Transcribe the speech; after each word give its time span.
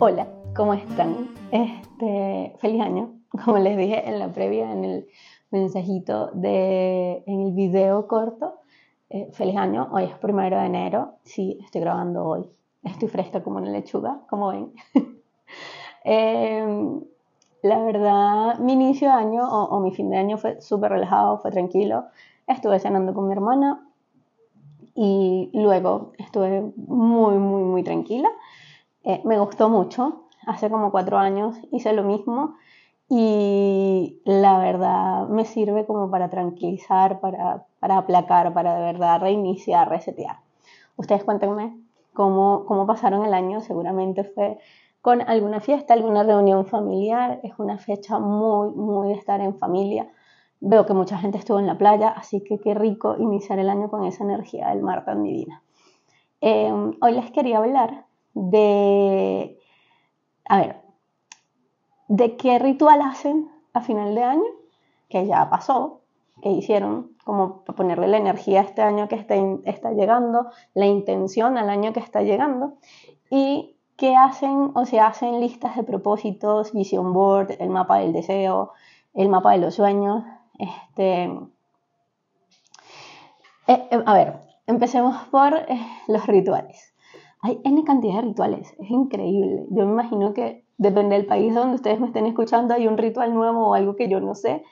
Hola, 0.00 0.28
¿cómo 0.54 0.74
están? 0.74 1.28
Este, 1.50 2.54
feliz 2.60 2.80
año, 2.80 3.14
como 3.44 3.58
les 3.58 3.76
dije 3.76 4.08
en 4.08 4.20
la 4.20 4.28
previa, 4.28 4.70
en 4.70 4.84
el 4.84 5.08
mensajito 5.50 6.30
de, 6.34 7.24
en 7.26 7.40
el 7.40 7.52
video 7.52 8.06
corto. 8.06 8.60
Eh, 9.10 9.28
feliz 9.32 9.56
año, 9.56 9.88
hoy 9.90 10.04
es 10.04 10.14
primero 10.18 10.56
de 10.56 10.66
enero, 10.66 11.14
sí, 11.24 11.58
estoy 11.64 11.80
grabando 11.80 12.24
hoy. 12.24 12.48
Estoy 12.84 13.08
fresca 13.08 13.42
como 13.42 13.56
una 13.56 13.70
lechuga, 13.70 14.20
como 14.30 14.50
ven. 14.50 14.72
Em, 16.04 17.02
la 17.62 17.82
verdad, 17.82 18.60
mi 18.60 18.74
inicio 18.74 19.08
de 19.08 19.14
año 19.14 19.48
o, 19.48 19.64
o 19.64 19.80
mi 19.80 19.90
fin 19.90 20.10
de 20.10 20.16
año 20.16 20.38
fue 20.38 20.60
súper 20.60 20.92
relajado, 20.92 21.38
fue 21.38 21.50
tranquilo. 21.50 22.04
Estuve 22.46 22.78
cenando 22.78 23.12
con 23.12 23.26
mi 23.26 23.32
hermana 23.32 23.84
y 24.94 25.50
luego 25.54 26.12
estuve 26.18 26.72
muy, 26.76 27.34
muy, 27.38 27.62
muy 27.62 27.82
tranquila. 27.82 28.28
Eh, 29.08 29.22
me 29.24 29.38
gustó 29.38 29.70
mucho. 29.70 30.24
Hace 30.46 30.68
como 30.68 30.90
cuatro 30.90 31.16
años 31.16 31.56
hice 31.72 31.94
lo 31.94 32.02
mismo 32.02 32.56
y 33.08 34.20
la 34.26 34.58
verdad 34.58 35.28
me 35.28 35.46
sirve 35.46 35.86
como 35.86 36.10
para 36.10 36.28
tranquilizar, 36.28 37.18
para, 37.18 37.64
para 37.80 37.96
aplacar, 37.96 38.52
para 38.52 38.74
de 38.74 38.82
verdad 38.82 39.18
reiniciar, 39.18 39.88
resetear. 39.88 40.40
Ustedes 40.96 41.24
cuéntenme 41.24 41.74
cómo, 42.12 42.66
cómo 42.66 42.86
pasaron 42.86 43.24
el 43.24 43.32
año. 43.32 43.62
Seguramente 43.62 44.24
fue 44.24 44.58
con 45.00 45.22
alguna 45.22 45.60
fiesta, 45.60 45.94
alguna 45.94 46.22
reunión 46.22 46.66
familiar. 46.66 47.40
Es 47.42 47.52
una 47.58 47.78
fecha 47.78 48.18
muy, 48.18 48.72
muy 48.72 49.08
de 49.08 49.14
estar 49.14 49.40
en 49.40 49.56
familia. 49.56 50.06
Veo 50.60 50.84
que 50.84 50.92
mucha 50.92 51.16
gente 51.16 51.38
estuvo 51.38 51.58
en 51.58 51.66
la 51.66 51.78
playa, 51.78 52.10
así 52.10 52.42
que 52.44 52.58
qué 52.58 52.74
rico 52.74 53.16
iniciar 53.18 53.58
el 53.58 53.70
año 53.70 53.88
con 53.88 54.04
esa 54.04 54.24
energía 54.24 54.68
del 54.68 54.82
mar 54.82 55.06
tan 55.06 55.22
divina. 55.22 55.62
Eh, 56.42 56.70
hoy 57.00 57.12
les 57.12 57.30
quería 57.30 57.56
hablar 57.56 58.07
de, 58.38 59.58
a 60.48 60.58
ver, 60.58 60.76
de 62.08 62.36
qué 62.36 62.58
ritual 62.58 63.02
hacen 63.02 63.50
a 63.72 63.80
final 63.80 64.14
de 64.14 64.22
año, 64.22 64.50
que 65.08 65.26
ya 65.26 65.50
pasó, 65.50 66.02
que 66.40 66.50
hicieron, 66.50 67.16
como 67.24 67.64
ponerle 67.64 68.06
la 68.06 68.18
energía 68.18 68.60
a 68.60 68.64
este 68.64 68.82
año 68.82 69.08
que 69.08 69.16
está, 69.16 69.34
está 69.64 69.92
llegando, 69.92 70.50
la 70.74 70.86
intención 70.86 71.58
al 71.58 71.68
año 71.68 71.92
que 71.92 72.00
está 72.00 72.22
llegando, 72.22 72.74
y 73.30 73.76
qué 73.96 74.14
hacen 74.14 74.70
o 74.74 74.86
se 74.86 75.00
hacen 75.00 75.40
listas 75.40 75.76
de 75.76 75.82
propósitos, 75.82 76.72
vision 76.72 77.12
board, 77.12 77.56
el 77.58 77.70
mapa 77.70 77.98
del 77.98 78.12
deseo, 78.12 78.72
el 79.14 79.28
mapa 79.28 79.52
de 79.52 79.58
los 79.58 79.74
sueños. 79.74 80.24
Este, 80.58 81.24
eh, 83.66 83.88
eh, 83.90 84.02
a 84.06 84.14
ver, 84.14 84.40
empecemos 84.66 85.16
por 85.28 85.54
eh, 85.54 85.86
los 86.06 86.26
rituales. 86.26 86.94
Hay 87.40 87.60
N 87.64 87.84
cantidad 87.84 88.16
de 88.16 88.22
rituales, 88.22 88.74
es 88.78 88.90
increíble. 88.90 89.66
Yo 89.70 89.86
me 89.86 89.92
imagino 89.92 90.34
que 90.34 90.64
depende 90.76 91.16
del 91.16 91.26
país 91.26 91.54
donde 91.54 91.76
ustedes 91.76 92.00
me 92.00 92.06
estén 92.06 92.26
escuchando, 92.26 92.74
hay 92.74 92.86
un 92.86 92.98
ritual 92.98 93.34
nuevo 93.34 93.68
o 93.68 93.74
algo 93.74 93.96
que 93.96 94.08
yo 94.08 94.20
no 94.20 94.34
sé. 94.34 94.64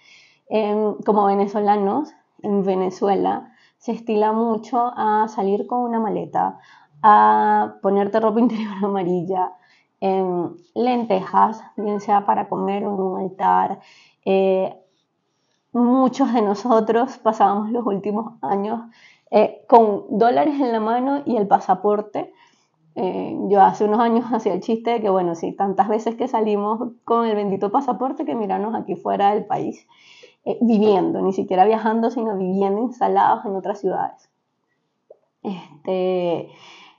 Em, 0.48 0.94
como 1.05 1.27
venezolanos, 1.27 2.12
en 2.42 2.64
Venezuela 2.64 3.53
se 3.78 3.92
estila 3.92 4.33
mucho 4.33 4.92
a 4.97 5.28
salir 5.28 5.67
con 5.67 5.81
una 5.81 6.00
maleta, 6.00 6.59
a 7.03 7.75
ponerte 7.83 8.20
ropa 8.20 8.41
interior 8.47 8.72
amarilla, 8.83 9.53
em, 10.00 10.56
lentejas, 10.75 11.62
bien 11.77 12.00
sea 12.00 12.27
para 12.27 12.48
comer 12.48 12.84
o 12.87 12.94
en 12.94 13.00
un 13.00 13.20
altar. 13.20 13.81
Eh, 14.25 14.75
muchos 15.72 16.33
de 16.33 16.42
nosotros 16.42 17.19
pasábamos 17.19 17.70
los 17.70 17.84
últimos 17.87 18.34
años 18.42 18.81
eh, 19.31 19.64
con 19.69 20.19
dólares 20.19 20.55
en 20.61 20.72
la 20.72 20.81
mano 20.81 21.22
y 21.27 21.37
el 21.37 21.47
pasaporte 21.47 22.33
eh, 22.99 23.37
yo 23.49 23.61
hace 23.61 23.85
unos 23.85 24.01
años 24.01 24.25
hacía 24.33 24.55
el 24.55 24.61
chiste 24.61 24.91
de 24.91 25.01
que, 25.01 25.11
bueno, 25.11 25.35
sí, 25.35 25.53
tantas 25.53 25.89
veces 25.89 26.17
que 26.17 26.29
salimos 26.29 26.93
con 27.05 27.27
el 27.27 27.37
bendito 27.37 27.71
pasaporte 27.71 28.25
que 28.25 28.34
mirarnos 28.34 28.75
aquí 28.75 28.97
fuera 28.97 29.34
del 29.34 29.45
país, 29.45 29.87
eh, 30.45 30.59
viviendo, 30.62 31.21
ni 31.21 31.35
siquiera 31.35 31.67
viajando, 31.67 32.11
sino 32.11 32.37
viviendo 32.37 32.81
instalados 32.81 33.45
en 33.45 33.55
otras 33.55 33.81
ciudades. 33.81 34.31
Este, 35.43 36.49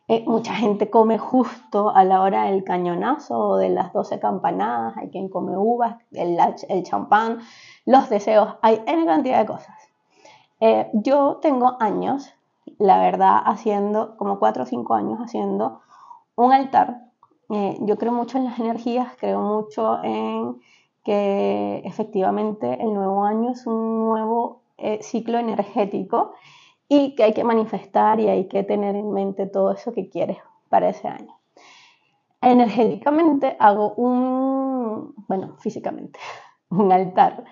eh, 0.07 0.24
mucha 0.28 0.53
gente 0.53 0.90
come 0.91 1.18
justo 1.18 1.90
a 1.90 2.03
la 2.06 2.22
hora 2.22 2.46
del 2.46 2.63
cañonazo 2.63 3.38
o 3.40 3.57
de 3.57 3.69
las 3.69 3.91
12 3.91 4.19
campanadas, 4.19 4.96
hay 4.97 5.09
quien 5.09 5.30
come 5.30 5.57
uvas, 5.57 5.97
el, 6.12 6.38
el 6.69 6.84
champán, 6.84 7.40
los 7.86 8.07
deseos, 8.07 8.56
hay 8.62 8.81
una 8.88 9.06
cantidad 9.06 9.40
de 9.40 9.46
cosas. 9.47 9.75
yo 10.94 11.40
tengo 11.41 11.75
años, 11.80 12.37
la 12.79 13.00
verdad, 13.00 13.41
haciendo, 13.45 14.17
como 14.17 14.39
4 14.39 14.63
o 14.63 14.66
5 14.66 14.94
años 14.94 15.19
haciendo 15.19 15.81
un 16.35 16.53
altar. 16.53 17.07
Eh, 17.50 17.78
yo 17.81 17.97
creo 17.97 18.11
mucho 18.11 18.38
en 18.38 18.45
las 18.45 18.59
energías, 18.66 19.13
creo 19.19 19.41
mucho 19.41 20.03
en 20.03 20.59
que 21.03 21.81
efectivamente 21.85 22.81
el 22.81 22.94
nuevo 22.94 23.23
año 23.23 23.51
es 23.51 23.66
un 23.66 24.09
nuevo 24.09 24.61
eh, 24.77 25.00
ciclo 25.01 25.39
energético 25.39 26.33
y 26.89 27.16
que 27.16 27.23
hay 27.23 27.33
que 27.33 27.44
manifestar 27.44 28.19
y 28.19 28.27
hay 28.27 28.47
que 28.47 28.63
tener 28.63 28.95
en 28.95 29.11
mente 29.11 29.45
todo 29.45 29.72
eso 29.72 29.94
que 29.94 30.09
quieres 30.09 30.38
para 30.69 30.89
ese 30.89 31.07
año. 31.07 31.38
Energéticamente 32.41 33.56
hago 33.59 33.94
un, 33.94 35.13
bueno, 35.27 35.56
físicamente, 35.59 36.19
un 36.69 36.91
altar 36.91 37.45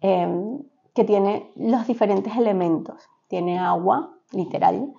em, 0.00 0.62
que 0.94 1.04
tiene 1.04 1.52
los 1.54 1.86
diferentes 1.86 2.36
elementos. 2.36 3.08
Tiene 3.28 3.58
agua, 3.58 4.15
literal, 4.32 4.92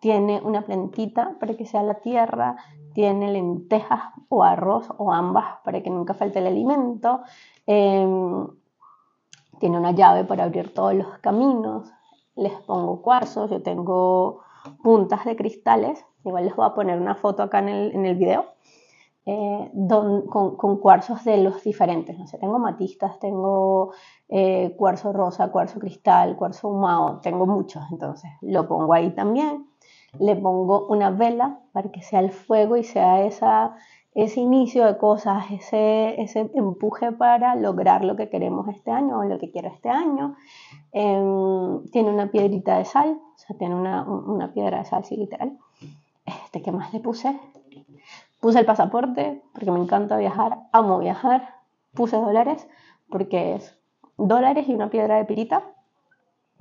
tiene 0.00 0.40
una 0.42 0.62
plantita 0.62 1.36
para 1.38 1.54
que 1.54 1.66
sea 1.66 1.82
la 1.82 1.94
tierra, 1.94 2.56
tiene 2.94 3.30
lentejas 3.30 4.00
o 4.28 4.42
arroz 4.42 4.88
o 4.98 5.12
ambas 5.12 5.58
para 5.64 5.82
que 5.82 5.90
nunca 5.90 6.14
falte 6.14 6.38
el 6.38 6.46
alimento, 6.46 7.20
em, 7.66 8.48
tiene 9.58 9.78
una 9.78 9.92
llave 9.92 10.24
para 10.24 10.44
abrir 10.44 10.72
todos 10.72 10.94
los 10.94 11.18
caminos, 11.18 11.92
les 12.34 12.52
pongo 12.62 13.02
cuarzos, 13.02 13.50
yo 13.50 13.62
tengo 13.62 14.40
puntas 14.82 15.24
de 15.24 15.36
cristales, 15.36 16.04
igual 16.24 16.44
les 16.46 16.56
voy 16.56 16.66
a 16.66 16.74
poner 16.74 16.98
una 16.98 17.14
foto 17.14 17.42
acá 17.42 17.58
en 17.58 17.68
el, 17.68 17.94
en 17.94 18.06
el 18.06 18.16
video, 18.16 18.46
eh, 19.30 19.70
con, 19.88 20.56
con, 20.56 20.78
cuarzos 20.78 21.24
de 21.24 21.36
los 21.36 21.62
diferentes, 21.62 22.18
no 22.18 22.26
sé, 22.26 22.38
tengo 22.38 22.58
matistas, 22.58 23.18
tengo 23.18 23.92
eh, 24.28 24.74
cuarzo 24.76 25.12
rosa, 25.12 25.50
cuarzo 25.50 25.78
cristal, 25.78 26.36
cuarzo 26.36 26.68
humado, 26.68 27.20
tengo 27.20 27.46
muchos, 27.46 27.82
entonces 27.92 28.30
lo 28.40 28.66
pongo 28.66 28.92
ahí 28.92 29.10
también 29.10 29.70
le 30.18 30.36
pongo 30.36 30.86
una 30.88 31.10
vela 31.10 31.60
para 31.72 31.90
que 31.90 32.02
sea 32.02 32.20
el 32.20 32.32
fuego 32.32 32.76
y 32.76 32.84
sea 32.84 33.24
esa, 33.24 33.76
ese 34.14 34.40
inicio 34.40 34.84
de 34.86 34.98
cosas, 34.98 35.50
ese, 35.50 36.20
ese 36.20 36.50
empuje 36.54 37.12
para 37.12 37.54
lograr 37.54 38.04
lo 38.04 38.16
que 38.16 38.28
queremos 38.28 38.68
este 38.68 38.90
año 38.90 39.18
o 39.18 39.24
lo 39.24 39.38
que 39.38 39.50
quiero 39.50 39.68
este 39.68 39.88
año. 39.88 40.36
Em, 40.92 41.84
tiene 41.90 42.10
una 42.10 42.30
piedrita 42.30 42.78
de 42.78 42.84
sal, 42.84 43.20
o 43.34 43.38
sea, 43.38 43.56
tiene 43.56 43.74
una, 43.74 44.02
una 44.02 44.52
piedra 44.52 44.78
de 44.78 44.84
sal, 44.84 45.04
sí, 45.04 45.16
literal. 45.16 45.56
Este, 46.26 46.62
¿Qué 46.62 46.72
más 46.72 46.92
le 46.92 47.00
puse? 47.00 47.38
Puse 48.40 48.58
el 48.58 48.66
pasaporte 48.66 49.42
porque 49.52 49.70
me 49.70 49.80
encanta 49.80 50.16
viajar, 50.16 50.58
amo 50.72 50.98
viajar. 50.98 51.56
Puse 51.94 52.16
dólares 52.16 52.66
porque 53.10 53.54
es 53.54 53.78
dólares 54.16 54.68
y 54.68 54.74
una 54.74 54.90
piedra 54.90 55.16
de 55.16 55.24
pirita, 55.24 55.62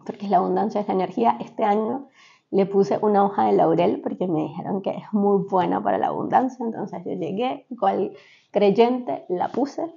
porque 0.05 0.25
es 0.25 0.31
la 0.31 0.37
abundancia, 0.37 0.81
es 0.81 0.87
la 0.87 0.93
energía. 0.93 1.37
Este 1.39 1.63
año 1.63 2.07
le 2.51 2.65
puse 2.65 2.97
una 3.01 3.23
hoja 3.23 3.45
de 3.45 3.53
laurel 3.53 4.01
porque 4.01 4.27
me 4.27 4.41
dijeron 4.41 4.81
que 4.81 4.91
es 4.91 5.13
muy 5.13 5.45
buena 5.49 5.81
para 5.81 5.97
la 5.97 6.07
abundancia. 6.07 6.65
Entonces 6.65 7.01
yo 7.05 7.13
llegué, 7.13 7.65
cual 7.79 8.11
creyente, 8.51 9.25
la 9.29 9.49
puse. 9.49 9.93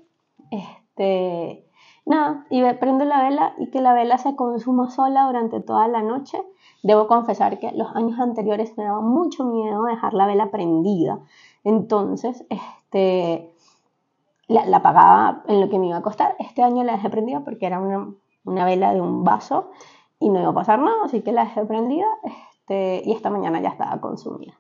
Este, 0.50 1.66
nada, 2.04 2.46
y 2.50 2.62
prendo 2.74 3.04
la 3.04 3.22
vela 3.22 3.54
y 3.58 3.70
que 3.70 3.80
la 3.80 3.94
vela 3.94 4.18
se 4.18 4.36
consuma 4.36 4.90
sola 4.90 5.24
durante 5.26 5.60
toda 5.60 5.88
la 5.88 6.02
noche. 6.02 6.38
Debo 6.82 7.06
confesar 7.06 7.58
que 7.58 7.72
los 7.72 7.94
años 7.94 8.18
anteriores 8.18 8.76
me 8.76 8.84
daba 8.84 9.00
mucho 9.00 9.44
miedo 9.44 9.84
dejar 9.84 10.14
la 10.14 10.26
vela 10.26 10.50
prendida. 10.50 11.20
Entonces, 11.64 12.44
este, 12.48 13.54
la, 14.48 14.76
apagaba 14.76 15.42
en 15.48 15.60
lo 15.60 15.68
que 15.68 15.78
me 15.78 15.88
iba 15.88 15.96
a 15.96 16.02
costar. 16.02 16.36
Este 16.38 16.62
año 16.62 16.84
la 16.84 16.92
dejé 16.92 17.10
prendida 17.10 17.40
porque 17.40 17.66
era 17.66 17.78
una, 17.78 18.12
una 18.44 18.64
vela 18.64 18.92
de 18.92 19.00
un 19.00 19.24
vaso 19.24 19.70
y 20.18 20.28
no 20.28 20.40
iba 20.40 20.50
a 20.50 20.54
pasar 20.54 20.78
nada, 20.78 21.04
así 21.04 21.22
que 21.22 21.32
la 21.32 21.44
dejé 21.44 21.64
prendida 21.64 22.06
este, 22.24 23.02
y 23.04 23.12
esta 23.12 23.30
mañana 23.30 23.60
ya 23.60 23.70
estaba 23.70 24.00
consumida. 24.00 24.58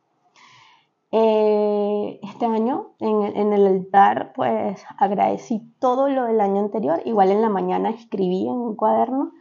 Eh, 1.14 2.20
este 2.22 2.46
año 2.46 2.92
en, 2.98 3.36
en, 3.36 3.52
el 3.52 3.66
altar 3.66 4.32
pues 4.34 4.82
agradecí 4.96 5.60
todo 5.78 6.08
lo 6.08 6.24
del 6.24 6.40
año 6.40 6.60
anterior, 6.60 7.02
igual 7.04 7.30
en 7.30 7.42
la 7.42 7.50
mañana 7.50 7.90
escribí 7.90 8.48
en 8.48 8.54
un 8.54 8.76
cuaderno 8.76 9.32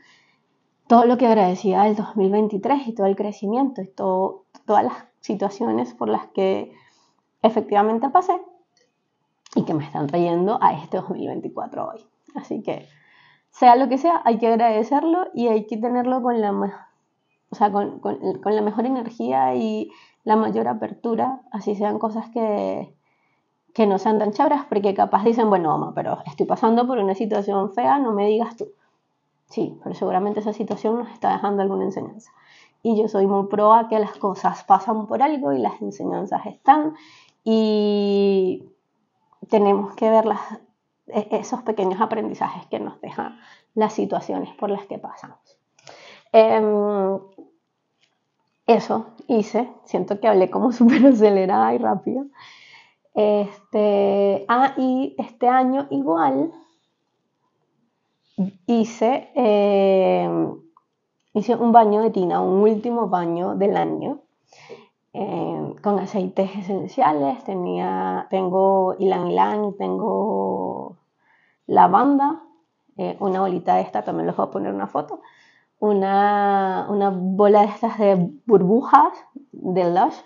todo 0.91 1.05
lo 1.05 1.17
que 1.17 1.25
agradecía 1.25 1.83
del 1.83 1.95
2023 1.95 2.89
y 2.89 2.93
todo 2.93 3.07
el 3.07 3.15
crecimiento 3.15 3.81
y 3.81 3.87
todo, 3.87 4.43
todas 4.65 4.83
las 4.83 5.05
situaciones 5.21 5.93
por 5.93 6.09
las 6.09 6.27
que 6.27 6.73
efectivamente 7.41 8.09
pasé 8.09 8.33
y 9.55 9.63
que 9.63 9.73
me 9.73 9.83
están 9.83 10.07
trayendo 10.07 10.57
a 10.61 10.73
este 10.73 10.97
2024 10.97 11.87
hoy. 11.87 12.05
Así 12.35 12.61
que 12.61 12.87
sea 13.51 13.75
lo 13.75 13.89
que 13.89 13.97
sea, 13.97 14.21
hay 14.23 14.37
que 14.37 14.47
agradecerlo 14.47 15.27
y 15.33 15.47
hay 15.47 15.67
que 15.67 15.77
tenerlo 15.77 16.21
con 16.21 16.39
la, 16.39 16.51
o 17.49 17.55
sea, 17.55 17.71
con, 17.71 17.99
con, 17.99 18.55
la 18.55 18.61
mejor 18.61 18.85
energía 18.85 19.55
y 19.55 19.91
la 20.23 20.35
mayor 20.35 20.67
apertura, 20.67 21.41
así 21.51 21.75
sean 21.75 21.99
cosas 21.99 22.29
que, 22.29 22.95
que 23.73 23.87
no 23.87 23.97
sean 23.97 24.19
tan 24.19 24.31
chéveres 24.31 24.61
porque 24.69 24.93
capaz 24.93 25.23
dicen, 25.23 25.49
bueno, 25.49 25.77
mamá, 25.77 25.93
pero 25.93 26.19
estoy 26.25 26.45
pasando 26.45 26.87
por 26.87 26.97
una 26.97 27.15
situación 27.15 27.73
fea, 27.73 27.99
no 27.99 28.13
me 28.13 28.27
digas 28.27 28.55
tú. 28.55 28.67
Sí, 29.47 29.77
pero 29.83 29.93
seguramente 29.95 30.39
esa 30.39 30.53
situación 30.53 30.99
nos 30.99 31.09
está 31.09 31.33
dejando 31.33 31.61
alguna 31.61 31.83
enseñanza. 31.83 32.31
Y 32.83 32.99
yo 32.99 33.09
soy 33.09 33.27
muy 33.27 33.47
pro 33.47 33.73
a 33.73 33.89
que 33.89 33.99
las 33.99 34.13
cosas 34.17 34.63
pasan 34.63 35.07
por 35.07 35.21
algo 35.21 35.51
y 35.51 35.59
las 35.59 35.81
enseñanzas 35.81 36.45
están 36.45 36.95
y 37.43 38.69
tenemos 39.49 39.95
que 39.95 40.09
ver 40.09 40.25
e, 41.07 41.27
esos 41.31 41.61
pequeños 41.63 41.99
aprendizajes 42.01 42.65
que 42.67 42.79
nos 42.79 42.99
dejan 43.01 43.39
las 43.73 43.93
situaciones 43.93 44.53
por 44.55 44.69
las 44.69 44.85
que 44.85 44.97
pasamos. 44.97 45.39
Em, 46.31 47.19
eso 48.67 49.07
hice, 49.27 49.69
siento 49.85 50.19
que 50.19 50.27
hablé 50.27 50.49
como 50.49 50.71
súper 50.71 51.05
acelerada 51.05 51.73
y 51.73 51.77
rápido. 51.77 52.25
Este, 53.13 54.45
ah, 54.47 54.73
y 54.77 55.15
este 55.17 55.47
año 55.47 55.87
igual 55.89 56.53
hice, 58.65 59.29
em, 59.35 60.55
hice 61.33 61.55
un 61.55 61.71
baño 61.71 62.01
de 62.01 62.11
tina, 62.11 62.41
un 62.41 62.61
último 62.61 63.09
baño 63.09 63.55
del 63.55 63.75
año, 63.75 64.21
em, 65.13 65.75
con 65.75 65.99
aceites 65.99 66.55
esenciales. 66.55 67.43
Tenía, 67.43 68.27
tengo 68.29 68.95
ilan 68.99 69.27
ilan, 69.27 69.73
tengo 69.77 70.97
lavanda, 71.67 72.43
eh, 72.97 73.17
una 73.19 73.41
bolita 73.41 73.75
de 73.75 73.81
esta, 73.81 74.03
también 74.03 74.27
les 74.27 74.35
voy 74.35 74.45
a 74.47 74.51
poner 74.51 74.73
una 74.73 74.87
foto, 74.87 75.21
una, 75.79 76.87
una 76.89 77.09
bola 77.09 77.61
de 77.61 77.67
estas 77.67 77.97
de 77.97 78.29
burbujas 78.45 79.13
de 79.51 79.91
Lush, 79.91 80.17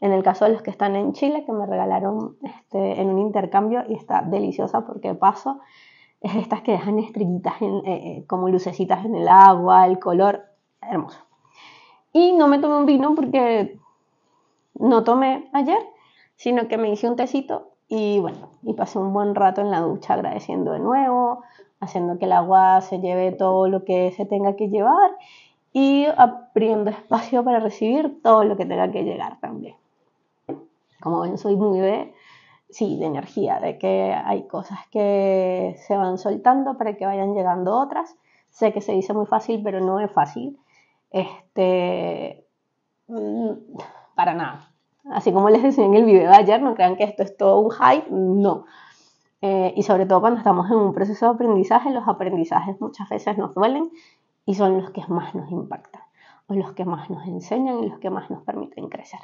en 0.00 0.12
el 0.12 0.22
caso 0.22 0.44
de 0.44 0.52
los 0.52 0.62
que 0.62 0.70
están 0.70 0.96
en 0.96 1.12
Chile, 1.12 1.44
que 1.44 1.52
me 1.52 1.66
regalaron 1.66 2.36
este, 2.42 3.00
en 3.00 3.08
un 3.08 3.18
intercambio 3.18 3.84
y 3.88 3.94
está 3.94 4.22
deliciosa 4.22 4.84
porque 4.84 5.14
paso, 5.14 5.60
es 6.20 6.34
estas 6.36 6.62
que 6.62 6.72
dejan 6.72 6.98
estrellitas 6.98 7.54
eh, 7.60 7.82
eh, 7.84 8.24
como 8.26 8.48
lucecitas 8.48 9.04
en 9.04 9.14
el 9.14 9.28
agua, 9.28 9.86
el 9.86 9.98
color 9.98 10.42
hermoso. 10.80 11.18
Y 12.12 12.32
no 12.32 12.46
me 12.46 12.58
tomé 12.58 12.76
un 12.76 12.86
vino 12.86 13.14
porque 13.14 13.78
no 14.74 15.04
tomé 15.04 15.48
ayer, 15.52 15.78
sino 16.36 16.68
que 16.68 16.78
me 16.78 16.90
hice 16.90 17.08
un 17.08 17.16
tecito 17.16 17.72
y 17.88 18.20
bueno, 18.20 18.48
y 18.62 18.72
pasé 18.72 18.98
un 18.98 19.12
buen 19.12 19.34
rato 19.34 19.60
en 19.60 19.70
la 19.70 19.80
ducha 19.80 20.14
agradeciendo 20.14 20.72
de 20.72 20.78
nuevo, 20.78 21.42
haciendo 21.80 22.18
que 22.18 22.24
el 22.24 22.32
agua 22.32 22.80
se 22.80 23.00
lleve 23.00 23.32
todo 23.32 23.68
lo 23.68 23.84
que 23.84 24.12
se 24.12 24.24
tenga 24.24 24.56
que 24.56 24.68
llevar 24.68 25.10
y 25.72 26.06
abriendo 26.16 26.90
espacio 26.90 27.44
para 27.44 27.60
recibir 27.60 28.22
todo 28.22 28.44
lo 28.44 28.56
que 28.56 28.66
tenga 28.66 28.90
que 28.90 29.04
llegar 29.04 29.38
también. 29.40 29.76
Como 31.00 31.20
ven, 31.20 31.36
soy 31.36 31.56
muy 31.56 31.80
de, 31.80 32.14
sí, 32.70 32.98
de 32.98 33.06
energía, 33.06 33.58
de 33.58 33.78
que 33.78 34.14
hay 34.14 34.44
cosas 34.44 34.78
que 34.90 35.76
se 35.86 35.96
van 35.96 36.18
soltando 36.18 36.78
para 36.78 36.96
que 36.96 37.04
vayan 37.04 37.34
llegando 37.34 37.78
otras. 37.78 38.16
Sé 38.50 38.72
que 38.72 38.80
se 38.80 38.92
dice 38.92 39.12
muy 39.12 39.26
fácil, 39.26 39.60
pero 39.62 39.80
no 39.80 39.98
es 39.98 40.10
fácil. 40.10 40.58
Este, 41.10 42.46
mm, 43.08 43.50
para 44.14 44.34
nada. 44.34 44.68
Así 45.10 45.32
como 45.32 45.50
les 45.50 45.62
decía 45.62 45.84
en 45.84 45.94
el 45.94 46.04
video 46.04 46.30
de 46.30 46.36
ayer, 46.36 46.62
no 46.62 46.74
crean 46.74 46.96
que 46.96 47.04
esto 47.04 47.22
es 47.22 47.36
todo 47.36 47.60
un 47.60 47.70
hype, 47.70 48.06
no. 48.10 48.64
Eh, 49.40 49.74
y 49.76 49.82
sobre 49.82 50.06
todo 50.06 50.20
cuando 50.20 50.38
estamos 50.38 50.70
en 50.70 50.76
un 50.76 50.94
proceso 50.94 51.26
de 51.26 51.32
aprendizaje, 51.32 51.90
los 51.90 52.06
aprendizajes 52.06 52.80
muchas 52.80 53.08
veces 53.08 53.36
nos 53.36 53.54
duelen 53.54 53.90
y 54.46 54.54
son 54.54 54.80
los 54.80 54.90
que 54.90 55.02
más 55.08 55.34
nos 55.34 55.50
impactan, 55.50 56.02
o 56.46 56.54
los 56.54 56.72
que 56.72 56.84
más 56.84 57.10
nos 57.10 57.26
enseñan 57.26 57.80
y 57.80 57.88
los 57.88 57.98
que 57.98 58.10
más 58.10 58.30
nos 58.30 58.42
permiten 58.44 58.88
crecer. 58.88 59.20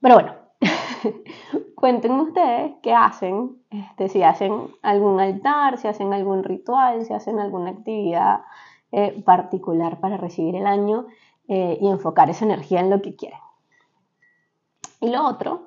Pero 0.00 0.14
bueno, 0.14 0.34
cuéntenme 1.74 2.22
ustedes 2.22 2.74
qué 2.82 2.94
hacen, 2.94 3.56
este, 3.70 4.08
si 4.08 4.22
hacen 4.22 4.68
algún 4.82 5.18
altar, 5.18 5.78
si 5.78 5.88
hacen 5.88 6.12
algún 6.12 6.44
ritual, 6.44 7.04
si 7.04 7.12
hacen 7.12 7.40
alguna 7.40 7.70
actividad 7.70 8.42
eh, 8.92 9.20
particular 9.24 9.98
para 9.98 10.16
recibir 10.16 10.54
el 10.54 10.66
año 10.66 11.06
eh, 11.48 11.78
y 11.80 11.88
enfocar 11.88 12.30
esa 12.30 12.44
energía 12.44 12.80
en 12.80 12.90
lo 12.90 13.02
que 13.02 13.16
quieren. 13.16 13.40
Y 15.02 15.08
lo 15.08 15.26
otro 15.26 15.64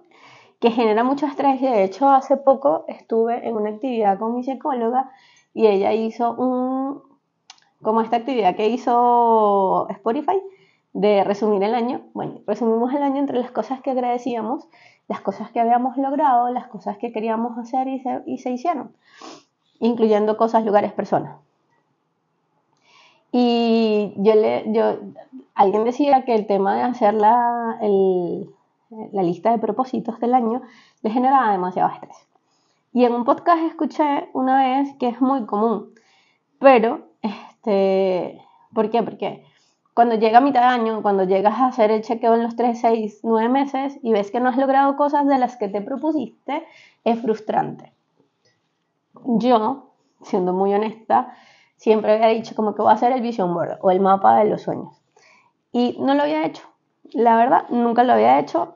que 0.59 0.71
genera 0.71 1.03
mucho 1.03 1.27
estrés. 1.27 1.61
de 1.61 1.83
hecho, 1.83 2.09
hace 2.09 2.37
poco 2.37 2.85
estuve 2.87 3.47
en 3.47 3.55
una 3.55 3.71
actividad 3.71 4.17
con 4.17 4.33
mi 4.33 4.43
psicóloga 4.43 5.11
y 5.53 5.67
ella 5.67 5.91
hizo 5.93 6.31
un, 6.33 7.03
como 7.81 8.01
esta 8.01 8.15
actividad 8.15 8.55
que 8.55 8.69
hizo 8.69 9.87
Spotify 9.89 10.41
de 10.93 11.25
resumir 11.25 11.61
el 11.63 11.75
año. 11.75 12.01
Bueno, 12.13 12.39
resumimos 12.47 12.93
el 12.93 13.03
año 13.03 13.17
entre 13.17 13.37
las 13.37 13.51
cosas 13.51 13.81
que 13.81 13.91
agradecíamos, 13.91 14.67
las 15.09 15.19
cosas 15.19 15.51
que 15.51 15.59
habíamos 15.59 15.97
logrado, 15.97 16.49
las 16.49 16.67
cosas 16.67 16.97
que 16.97 17.11
queríamos 17.11 17.57
hacer 17.57 17.89
y 17.89 17.99
se, 17.99 18.23
y 18.25 18.37
se 18.37 18.51
hicieron, 18.51 18.95
incluyendo 19.79 20.37
cosas, 20.37 20.63
lugares, 20.65 20.93
personas. 20.93 21.37
Y 23.33 24.13
yo 24.15 24.33
le, 24.33 24.63
yo, 24.71 24.95
alguien 25.55 25.83
decía 25.83 26.23
que 26.23 26.35
el 26.35 26.47
tema 26.47 26.75
de 26.75 26.83
hacer 26.83 27.13
la, 27.13 27.77
el, 27.81 28.54
la 28.89 29.23
lista 29.23 29.51
de 29.51 29.59
propósitos 29.59 30.19
del 30.19 30.33
año, 30.33 30.61
le 31.01 31.09
generaba 31.09 31.51
demasiado 31.51 31.91
estrés. 31.93 32.27
Y 32.93 33.03
en 33.03 33.13
un 33.13 33.25
podcast 33.25 33.61
escuché 33.63 34.29
una 34.33 34.57
vez 34.57 34.95
que 34.97 35.07
es 35.07 35.19
muy 35.21 35.45
común, 35.45 35.93
pero, 36.59 37.09
este, 37.21 38.41
¿por 38.73 38.89
qué? 38.89 39.03
Porque 39.03 39.43
cuando 39.93 40.15
llega 40.15 40.39
a 40.39 40.41
mitad 40.41 40.61
de 40.61 40.67
año, 40.67 41.01
cuando 41.01 41.23
llegas 41.23 41.59
a 41.59 41.67
hacer 41.67 41.89
el 41.89 42.01
chequeo 42.01 42.33
en 42.35 42.43
los 42.43 42.55
3, 42.55 42.79
6, 42.79 43.19
9 43.23 43.49
meses 43.49 43.97
y 44.03 44.11
ves 44.11 44.29
que 44.29 44.39
no 44.39 44.49
has 44.49 44.57
logrado 44.57 44.97
cosas 44.97 45.25
de 45.25 45.37
las 45.37 45.55
que 45.57 45.69
te 45.69 45.81
propusiste, 45.81 46.65
es 47.03 47.19
frustrante. 47.21 47.93
Yo, 49.23 49.91
siendo 50.21 50.53
muy 50.53 50.73
honesta, 50.73 51.33
siempre 51.77 52.13
había 52.13 52.27
dicho 52.27 52.55
como 52.55 52.75
que 52.75 52.81
voy 52.81 52.91
a 52.91 52.95
hacer 52.95 53.11
el 53.13 53.21
vision 53.21 53.53
board 53.53 53.77
o 53.81 53.91
el 53.91 53.99
mapa 53.99 54.37
de 54.39 54.49
los 54.49 54.63
sueños. 54.63 55.01
Y 55.71 55.97
no 55.99 56.13
lo 56.13 56.23
había 56.23 56.45
hecho. 56.45 56.63
La 57.13 57.37
verdad, 57.37 57.69
nunca 57.69 58.03
lo 58.03 58.13
había 58.13 58.39
hecho. 58.39 58.75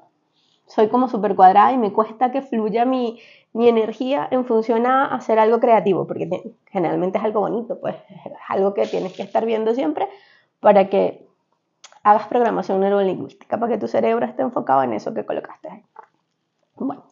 Soy 0.66 0.88
como 0.90 1.08
súper 1.10 1.36
cuadrada 1.36 1.72
y 1.72 1.78
me 1.78 1.92
cuesta 1.92 2.32
que 2.32 2.42
fluya 2.42 2.86
mi, 2.86 3.20
mi 3.54 3.68
energía 3.68 4.28
en 4.30 4.46
función 4.46 4.86
a 4.86 5.06
hacer 5.06 5.40
algo 5.40 5.60
creativo, 5.60 6.06
porque 6.06 6.54
generalmente 6.68 7.18
es 7.18 7.24
algo 7.24 7.42
bonito, 7.42 7.80
pues 7.80 7.96
es 8.10 8.32
algo 8.50 8.74
que 8.74 8.86
tienes 8.86 9.14
que 9.14 9.24
estar 9.24 9.46
viendo 9.46 9.74
siempre 9.74 10.08
para 10.60 10.90
que 10.90 11.28
hagas 12.04 12.28
programación 12.28 12.80
neurolingüística, 12.80 13.60
para 13.60 13.74
que 13.74 13.80
tu 13.80 13.88
cerebro 13.88 14.26
esté 14.26 14.42
enfocado 14.42 14.84
en 14.84 14.94
eso 14.94 15.14
que 15.14 15.26
colocaste 15.26 15.70
ahí. 15.70 15.84
Bueno, 16.78 17.04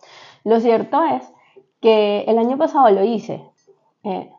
lo 0.44 0.60
cierto 0.60 1.04
es 1.04 1.30
que 1.82 2.22
el 2.28 2.38
año 2.38 2.58
pasado 2.58 2.90
lo 2.90 3.04
hice. 3.04 3.44
Eh, 4.04 4.32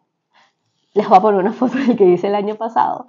les 0.95 1.09
voy 1.09 1.19
a 1.19 1.21
poner 1.21 1.41
una 1.41 1.53
foto 1.53 1.77
del 1.79 1.97
que 1.97 2.05
hice 2.05 2.29
el 2.29 2.35
año 2.35 2.55
pasado. 2.55 3.09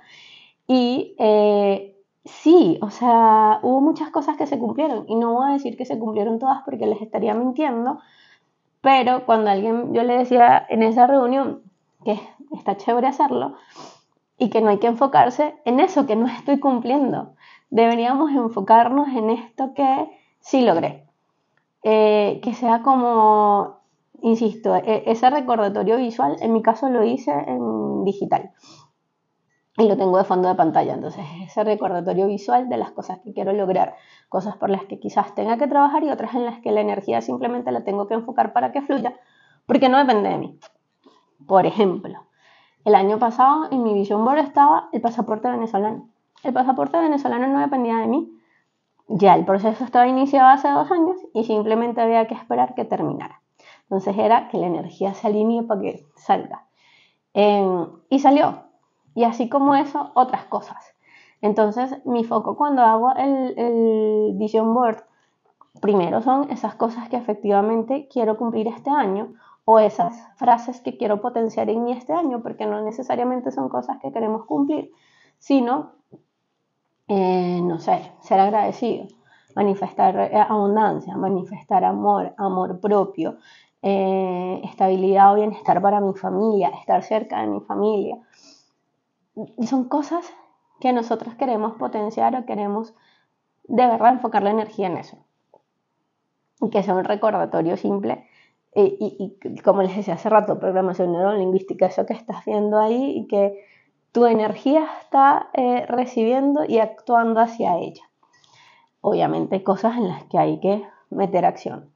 Y 0.67 1.15
eh, 1.17 1.95
sí, 2.25 2.79
o 2.81 2.89
sea, 2.89 3.59
hubo 3.63 3.81
muchas 3.81 4.09
cosas 4.11 4.38
que 4.38 4.47
se 4.47 4.59
cumplieron 4.59 5.05
y 5.07 5.15
no 5.15 5.33
voy 5.33 5.49
a 5.49 5.53
decir 5.53 5.77
que 5.77 5.85
se 5.85 5.97
cumplieron 5.99 6.39
todas 6.39 6.61
porque 6.63 6.88
les 6.88 7.01
estaría 7.01 7.33
mintiendo, 7.33 7.99
pero 8.81 9.25
cuando 9.25 9.49
alguien, 9.49 9.93
yo 9.93 10.03
le 10.03 10.17
decía 10.17 10.65
en 10.69 10.83
esa 10.83 11.07
reunión 11.07 11.61
que 12.03 12.19
está 12.51 12.77
chévere 12.77 13.07
hacerlo 13.07 13.55
y 14.38 14.49
que 14.49 14.61
no 14.61 14.69
hay 14.69 14.79
que 14.79 14.88
enfocarse 14.88 15.55
en 15.65 15.79
eso 15.79 16.05
que 16.05 16.15
no 16.15 16.27
estoy 16.27 16.59
cumpliendo, 16.59 17.33
deberíamos 17.69 18.31
enfocarnos 18.31 19.09
en 19.09 19.29
esto 19.29 19.73
que 19.73 20.09
sí 20.39 20.61
logré, 20.61 21.05
eh, 21.83 22.39
que 22.43 22.53
sea 22.53 22.81
como, 22.81 23.79
insisto, 24.21 24.75
e, 24.75 25.03
ese 25.07 25.29
recordatorio 25.29 25.97
visual, 25.97 26.38
en 26.41 26.53
mi 26.53 26.61
caso 26.61 26.89
lo 26.89 27.03
hice 27.03 27.31
en 27.31 28.03
digital 28.05 28.51
y 29.79 29.88
lo 29.88 29.95
tengo 29.95 30.17
de 30.17 30.25
fondo 30.25 30.50
de 30.50 30.55
pantalla. 30.55 30.93
Entonces, 30.93 31.25
ese 31.41 31.63
recordatorio 31.63 32.27
visual 32.27 32.67
de 32.67 32.77
las 32.77 32.91
cosas 32.91 33.19
que 33.19 33.33
quiero 33.33 33.53
lograr, 33.53 33.95
cosas 34.27 34.57
por 34.57 34.69
las 34.69 34.83
que 34.86 35.00
quizás 35.00 35.33
tenga 35.36 35.57
que 35.57 35.67
trabajar 35.67 36.03
y 36.03 36.09
otras 36.09 36.36
en 36.36 36.45
las 36.45 36.59
que 36.59 36.71
la 36.71 36.81
energía 36.81 37.21
simplemente 37.21 37.71
la 37.71 37.83
tengo 37.83 38.07
que 38.07 38.13
enfocar 38.13 38.51
para 38.51 38.71
que 38.71 38.81
fluya, 38.81 39.15
porque 39.65 39.88
no 39.88 39.98
depende 39.98 40.29
de 40.29 40.38
mí. 40.38 40.59
Por 41.48 41.65
ejemplo, 41.65 42.25
el 42.83 42.95
año 42.95 43.19
pasado 43.19 43.67
en 43.71 43.83
mi 43.83 43.93
vision 43.93 44.25
board 44.25 44.39
estaba 44.39 44.89
el 44.91 45.01
pasaporte 45.01 45.50
venezolano. 45.50 46.09
El 46.43 46.53
pasaporte 46.53 46.98
venezolano 46.98 47.48
no 47.48 47.59
dependía 47.59 47.98
de 47.98 48.07
mí. 48.07 48.31
Ya 49.07 49.36
el 49.36 49.45
proceso 49.45 49.83
estaba 49.83 50.07
iniciado 50.07 50.50
hace 50.50 50.69
dos 50.69 50.91
años 50.91 51.17
y 51.33 51.43
simplemente 51.45 52.01
había 52.01 52.27
que 52.27 52.36
esperar 52.36 52.75
que 52.75 52.86
terminara. 52.86 53.41
Entonces 53.83 54.17
era 54.17 54.50
que 54.50 54.57
la 54.57 54.67
energía 54.67 55.13
se 55.13 55.27
alinee 55.27 55.63
para 55.63 55.81
que 55.81 56.05
salga. 56.15 56.65
Em, 57.33 57.88
y 58.09 58.19
salió, 58.19 58.68
y 59.15 59.23
así 59.23 59.49
como 59.49 59.75
eso, 59.75 60.11
otras 60.15 60.45
cosas. 60.45 60.77
Entonces, 61.41 61.95
mi 62.05 62.23
foco 62.23 62.57
cuando 62.57 62.81
hago 62.81 63.13
el, 63.15 64.33
Vision 64.35 64.73
Board, 64.73 65.03
primero 65.81 66.21
son 66.21 66.49
esas 66.51 66.75
cosas 66.75 67.07
que 67.09 67.17
efectivamente 67.17 68.07
quiero 68.11 68.37
cumplir 68.37 68.67
este 68.67 68.89
año 68.89 69.33
o 69.65 69.79
esas 69.79 70.15
frases 70.35 70.81
que 70.81 70.97
quiero 70.97 71.21
potenciar 71.21 71.69
en 71.69 71.83
mí 71.83 71.91
este 71.93 72.13
año, 72.13 72.41
porque 72.41 72.65
no 72.65 72.81
necesariamente 72.81 73.51
son 73.51 73.69
cosas 73.69 73.97
que 74.01 74.11
queremos 74.11 74.45
cumplir, 74.45 74.91
sino, 75.37 75.91
eh, 77.07 77.61
no 77.61 77.79
sé, 77.79 78.11
ser 78.21 78.39
agradecido. 78.39 79.05
manifestar 79.55 80.15
eh, 80.15 80.45
abundancia, 80.47 81.17
manifestar 81.17 81.83
amor, 81.83 82.33
amor 82.37 82.79
propio, 82.79 83.37
eh, 83.81 84.61
estabilidad 84.63 85.33
o 85.33 85.35
bienestar 85.35 85.81
para 85.81 85.99
mi 85.99 86.13
familia, 86.13 86.69
estar 86.69 87.03
cerca 87.03 87.41
de 87.41 87.47
mi 87.47 87.59
familia. 87.61 88.17
Y 89.58 89.67
son 89.67 89.86
cosas 89.86 90.25
que 90.79 90.93
nosotros 90.93 91.36
queremos 91.36 91.74
potenciar 91.74 92.36
o 92.36 92.46
queremos 92.46 92.93
de 93.63 93.86
verdad 93.86 94.13
enfocar 94.13 94.43
la 94.43 94.51
energía 94.51 94.88
en 94.88 94.98
eso. 94.98 95.17
Y 96.62 96.69
que 96.69 96.84
sea 96.84 96.96
un 96.96 97.03
recordatorio 97.03 97.77
simple. 97.77 98.27
Y, 98.75 99.38
como 99.63 99.81
les 99.81 99.96
decía 99.96 100.13
hace 100.13 100.29
rato, 100.29 100.60
programación 100.60 101.12
neurolingüística, 101.12 101.88
eso 101.88 102.05
que 102.05 102.13
estás 102.13 102.46
viendo 102.46 102.79
ahí 102.79 103.17
y 103.17 103.27
que 103.27 103.65
tu 104.12 104.25
energía 104.25 104.88
está 105.01 105.50
eh, 105.53 105.86
recibiendo 105.88 106.63
y 106.67 106.79
actuando 106.79 107.39
hacia 107.39 107.77
ella. 107.77 108.03
Obviamente 109.01 109.63
cosas 109.63 109.98
en 109.98 110.08
las 110.08 110.24
que 110.25 110.38
hay 110.38 110.60
que 110.60 110.84
meter 111.10 111.46
acción. 111.46 111.91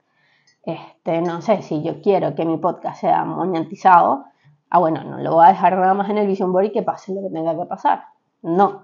Este, 0.63 1.21
no 1.21 1.41
sé, 1.41 1.61
si 1.61 1.83
yo 1.83 2.01
quiero 2.01 2.35
que 2.35 2.45
mi 2.45 2.57
podcast 2.57 3.01
sea 3.01 3.25
monetizado, 3.25 4.25
ah, 4.73 4.79
bueno, 4.79 5.03
no 5.03 5.19
lo 5.19 5.35
voy 5.35 5.45
a 5.45 5.49
dejar 5.49 5.77
nada 5.77 5.93
más 5.93 6.09
en 6.09 6.17
el 6.17 6.25
Vision 6.25 6.51
Board 6.51 6.65
y 6.65 6.71
que 6.71 6.81
pase 6.81 7.13
lo 7.13 7.21
que 7.21 7.29
tenga 7.29 7.55
que 7.55 7.65
pasar. 7.65 8.05
No. 8.41 8.83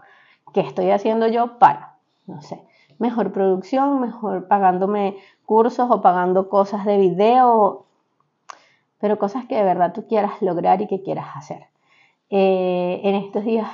¿Qué 0.53 0.61
estoy 0.61 0.91
haciendo 0.91 1.27
yo 1.27 1.57
para? 1.57 1.97
No 2.27 2.41
sé, 2.43 2.63
mejor 2.99 3.31
producción, 3.31 3.99
mejor 3.99 4.47
pagándome 4.47 5.17
cursos 5.45 5.89
o 5.89 6.01
pagando 6.01 6.47
cosas 6.47 6.85
de 6.85 6.97
video, 6.97 7.85
pero 8.99 9.17
cosas 9.17 9.45
que 9.45 9.55
de 9.55 9.63
verdad 9.63 9.91
tú 9.91 10.05
quieras 10.07 10.39
lograr 10.41 10.79
y 10.79 10.87
que 10.87 11.01
quieras 11.01 11.35
hacer. 11.35 11.65
Eh, 12.29 13.01
en 13.03 13.15
estos 13.15 13.43
días 13.43 13.71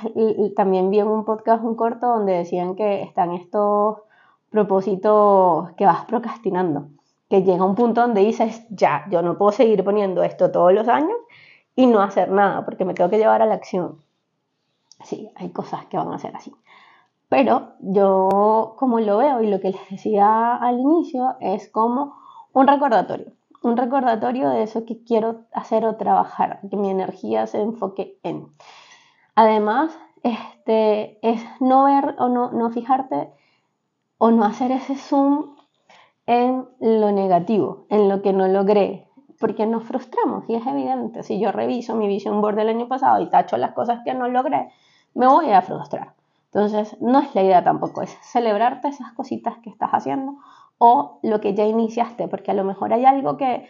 también 0.56 0.88
vi 0.88 1.00
en 1.00 1.08
un 1.08 1.26
podcast 1.26 1.62
un 1.62 1.76
corto 1.76 2.06
donde 2.06 2.32
decían 2.32 2.76
que 2.76 3.02
están 3.02 3.32
estos 3.32 3.98
propósitos 4.48 5.72
que 5.72 5.84
vas 5.84 6.06
procrastinando, 6.06 6.88
que 7.28 7.42
llega 7.42 7.62
un 7.62 7.74
punto 7.74 8.00
donde 8.00 8.22
dices, 8.22 8.66
ya, 8.70 9.04
yo 9.10 9.20
no 9.20 9.36
puedo 9.36 9.52
seguir 9.52 9.84
poniendo 9.84 10.22
esto 10.22 10.50
todos 10.50 10.72
los 10.72 10.88
años 10.88 11.16
y 11.76 11.86
no 11.86 12.00
hacer 12.00 12.30
nada, 12.30 12.64
porque 12.64 12.84
me 12.84 12.94
tengo 12.94 13.10
que 13.10 13.18
llevar 13.18 13.42
a 13.42 13.46
la 13.46 13.54
acción. 13.54 14.02
Sí, 15.04 15.30
hay 15.36 15.50
cosas 15.50 15.84
que 15.86 15.98
van 15.98 16.12
a 16.12 16.18
ser 16.18 16.34
así. 16.34 16.52
Pero 17.28 17.74
yo, 17.80 18.74
como 18.78 18.98
lo 18.98 19.18
veo 19.18 19.42
y 19.42 19.48
lo 19.48 19.60
que 19.60 19.70
les 19.70 19.90
decía 19.90 20.56
al 20.56 20.80
inicio, 20.80 21.36
es 21.40 21.68
como 21.68 22.16
un 22.52 22.66
recordatorio. 22.66 23.32
Un 23.62 23.76
recordatorio 23.76 24.48
de 24.48 24.62
eso 24.62 24.86
que 24.86 25.02
quiero 25.04 25.42
hacer 25.52 25.84
o 25.84 25.96
trabajar, 25.96 26.60
que 26.70 26.76
mi 26.76 26.90
energía 26.90 27.46
se 27.46 27.60
enfoque 27.60 28.18
en. 28.22 28.48
Además, 29.34 29.98
este, 30.22 31.18
es 31.28 31.44
no 31.60 31.84
ver 31.84 32.14
o 32.18 32.28
no, 32.28 32.52
no 32.52 32.70
fijarte 32.70 33.30
o 34.18 34.30
no 34.30 34.44
hacer 34.44 34.70
ese 34.70 34.96
zoom 34.96 35.56
en 36.26 36.66
lo 36.80 37.12
negativo, 37.12 37.86
en 37.90 38.08
lo 38.08 38.22
que 38.22 38.32
no 38.32 38.48
logré, 38.48 39.05
porque 39.38 39.66
nos 39.66 39.84
frustramos 39.84 40.48
y 40.48 40.54
es 40.54 40.66
evidente. 40.66 41.22
Si 41.22 41.40
yo 41.40 41.52
reviso 41.52 41.94
mi 41.94 42.08
vision 42.08 42.40
board 42.40 42.56
del 42.56 42.68
año 42.68 42.88
pasado 42.88 43.20
y 43.20 43.28
tacho 43.28 43.56
las 43.56 43.72
cosas 43.72 44.00
que 44.04 44.14
no 44.14 44.28
logré, 44.28 44.70
me 45.14 45.26
voy 45.26 45.50
a 45.50 45.62
frustrar. 45.62 46.14
Entonces, 46.46 46.96
no 47.00 47.18
es 47.20 47.34
la 47.34 47.42
idea 47.42 47.64
tampoco, 47.64 48.02
es 48.02 48.16
celebrarte 48.22 48.88
esas 48.88 49.12
cositas 49.12 49.58
que 49.58 49.68
estás 49.70 49.90
haciendo 49.90 50.36
o 50.78 51.18
lo 51.22 51.40
que 51.40 51.54
ya 51.54 51.64
iniciaste, 51.64 52.28
porque 52.28 52.50
a 52.50 52.54
lo 52.54 52.64
mejor 52.64 52.92
hay 52.92 53.04
algo 53.04 53.36
que 53.36 53.68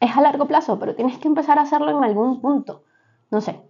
es 0.00 0.16
a 0.16 0.20
largo 0.20 0.46
plazo, 0.46 0.78
pero 0.78 0.94
tienes 0.94 1.18
que 1.18 1.28
empezar 1.28 1.58
a 1.58 1.62
hacerlo 1.62 1.90
en 1.90 2.04
algún 2.04 2.40
punto. 2.40 2.82
No 3.30 3.40
sé, 3.40 3.60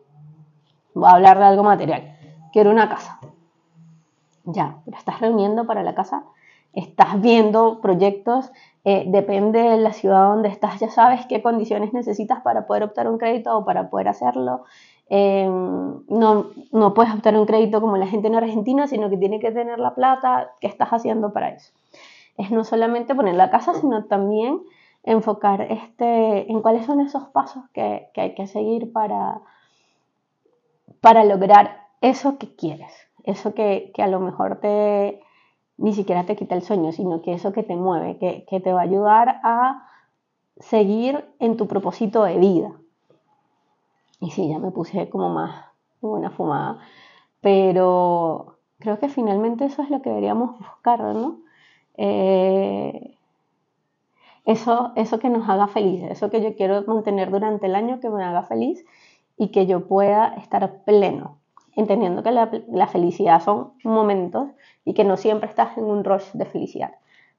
voy 0.94 1.08
a 1.08 1.12
hablar 1.12 1.38
de 1.38 1.44
algo 1.44 1.62
material. 1.62 2.16
Quiero 2.52 2.70
una 2.70 2.88
casa. 2.88 3.18
Ya, 4.44 4.78
pero 4.84 4.96
estás 4.96 5.20
reuniendo 5.20 5.66
para 5.66 5.82
la 5.82 5.94
casa, 5.94 6.24
estás 6.76 7.20
viendo 7.20 7.80
proyectos, 7.80 8.52
eh, 8.84 9.04
depende 9.08 9.60
de 9.60 9.78
la 9.78 9.92
ciudad 9.92 10.28
donde 10.28 10.48
estás, 10.48 10.78
ya 10.78 10.90
sabes 10.90 11.26
qué 11.26 11.42
condiciones 11.42 11.92
necesitas 11.92 12.42
para 12.42 12.66
poder 12.66 12.84
optar 12.84 13.08
un 13.08 13.18
crédito 13.18 13.56
o 13.56 13.64
para 13.64 13.90
poder 13.90 14.08
hacerlo. 14.08 14.64
Em, 15.08 16.04
no, 16.08 16.46
no 16.72 16.94
puedes 16.94 17.12
optar 17.12 17.36
un 17.36 17.46
crédito 17.46 17.80
como 17.80 17.96
la 17.96 18.06
gente 18.06 18.28
en 18.28 18.34
Argentina, 18.34 18.86
sino 18.86 19.08
que 19.08 19.16
tiene 19.16 19.40
que 19.40 19.50
tener 19.50 19.78
la 19.78 19.94
plata. 19.94 20.52
¿Qué 20.60 20.66
estás 20.66 20.90
haciendo 20.90 21.32
para 21.32 21.48
eso? 21.48 21.72
Es 22.36 22.50
no 22.50 22.62
solamente 22.62 23.14
poner 23.14 23.34
la 23.34 23.50
casa, 23.50 23.74
sino 23.74 24.04
también 24.04 24.60
enfocar 25.02 25.62
este, 25.62 26.50
en 26.50 26.60
cuáles 26.60 26.84
son 26.84 27.00
esos 27.00 27.24
pasos 27.28 27.64
que, 27.72 28.10
que 28.12 28.20
hay 28.20 28.34
que 28.34 28.46
seguir 28.46 28.92
para, 28.92 29.40
para 31.00 31.24
lograr 31.24 31.86
eso 32.02 32.36
que 32.38 32.54
quieres, 32.54 32.92
eso 33.24 33.54
que, 33.54 33.92
que, 33.94 34.02
a 34.02 34.08
lo 34.08 34.20
mejor 34.20 34.60
te 34.60 35.22
ni 35.78 35.92
siquiera 35.94 36.24
te 36.24 36.36
quita 36.36 36.54
el 36.54 36.62
sueño, 36.62 36.92
sino 36.92 37.22
que 37.22 37.34
eso 37.34 37.52
que 37.52 37.62
te 37.62 37.76
mueve, 37.76 38.18
que, 38.18 38.44
que 38.48 38.60
te 38.60 38.72
va 38.72 38.80
a 38.80 38.84
ayudar 38.84 39.40
a 39.42 39.88
seguir 40.58 41.24
en 41.38 41.56
tu 41.56 41.66
propósito 41.66 42.24
de 42.24 42.38
vida. 42.38 42.72
Y 44.20 44.30
sí, 44.30 44.48
ya 44.48 44.58
me 44.58 44.70
puse 44.70 45.08
como 45.10 45.28
más 45.28 45.66
una 46.00 46.30
fumada. 46.30 46.78
Pero 47.40 48.56
creo 48.78 48.98
que 48.98 49.08
finalmente 49.08 49.64
eso 49.64 49.82
es 49.82 49.90
lo 49.90 50.02
que 50.02 50.10
deberíamos 50.10 50.58
buscar, 50.58 51.00
¿no? 51.00 51.38
Eh, 51.96 53.16
eso, 54.44 54.92
eso 54.94 55.18
que 55.18 55.28
nos 55.28 55.48
haga 55.48 55.66
felices, 55.66 56.10
eso 56.10 56.30
que 56.30 56.40
yo 56.40 56.54
quiero 56.54 56.84
mantener 56.86 57.30
durante 57.30 57.66
el 57.66 57.74
año, 57.74 58.00
que 58.00 58.08
me 58.08 58.22
haga 58.22 58.42
feliz 58.42 58.84
y 59.36 59.48
que 59.48 59.66
yo 59.66 59.86
pueda 59.86 60.34
estar 60.34 60.84
pleno, 60.84 61.38
entendiendo 61.76 62.22
que 62.22 62.32
la, 62.32 62.50
la 62.68 62.86
felicidad 62.86 63.42
son 63.42 63.72
momentos 63.84 64.48
y 64.84 64.94
que 64.94 65.04
no 65.04 65.16
siempre 65.16 65.48
estás 65.48 65.76
en 65.76 65.84
un 65.84 66.04
rush 66.04 66.32
de 66.32 66.46
felicidad, 66.46 66.92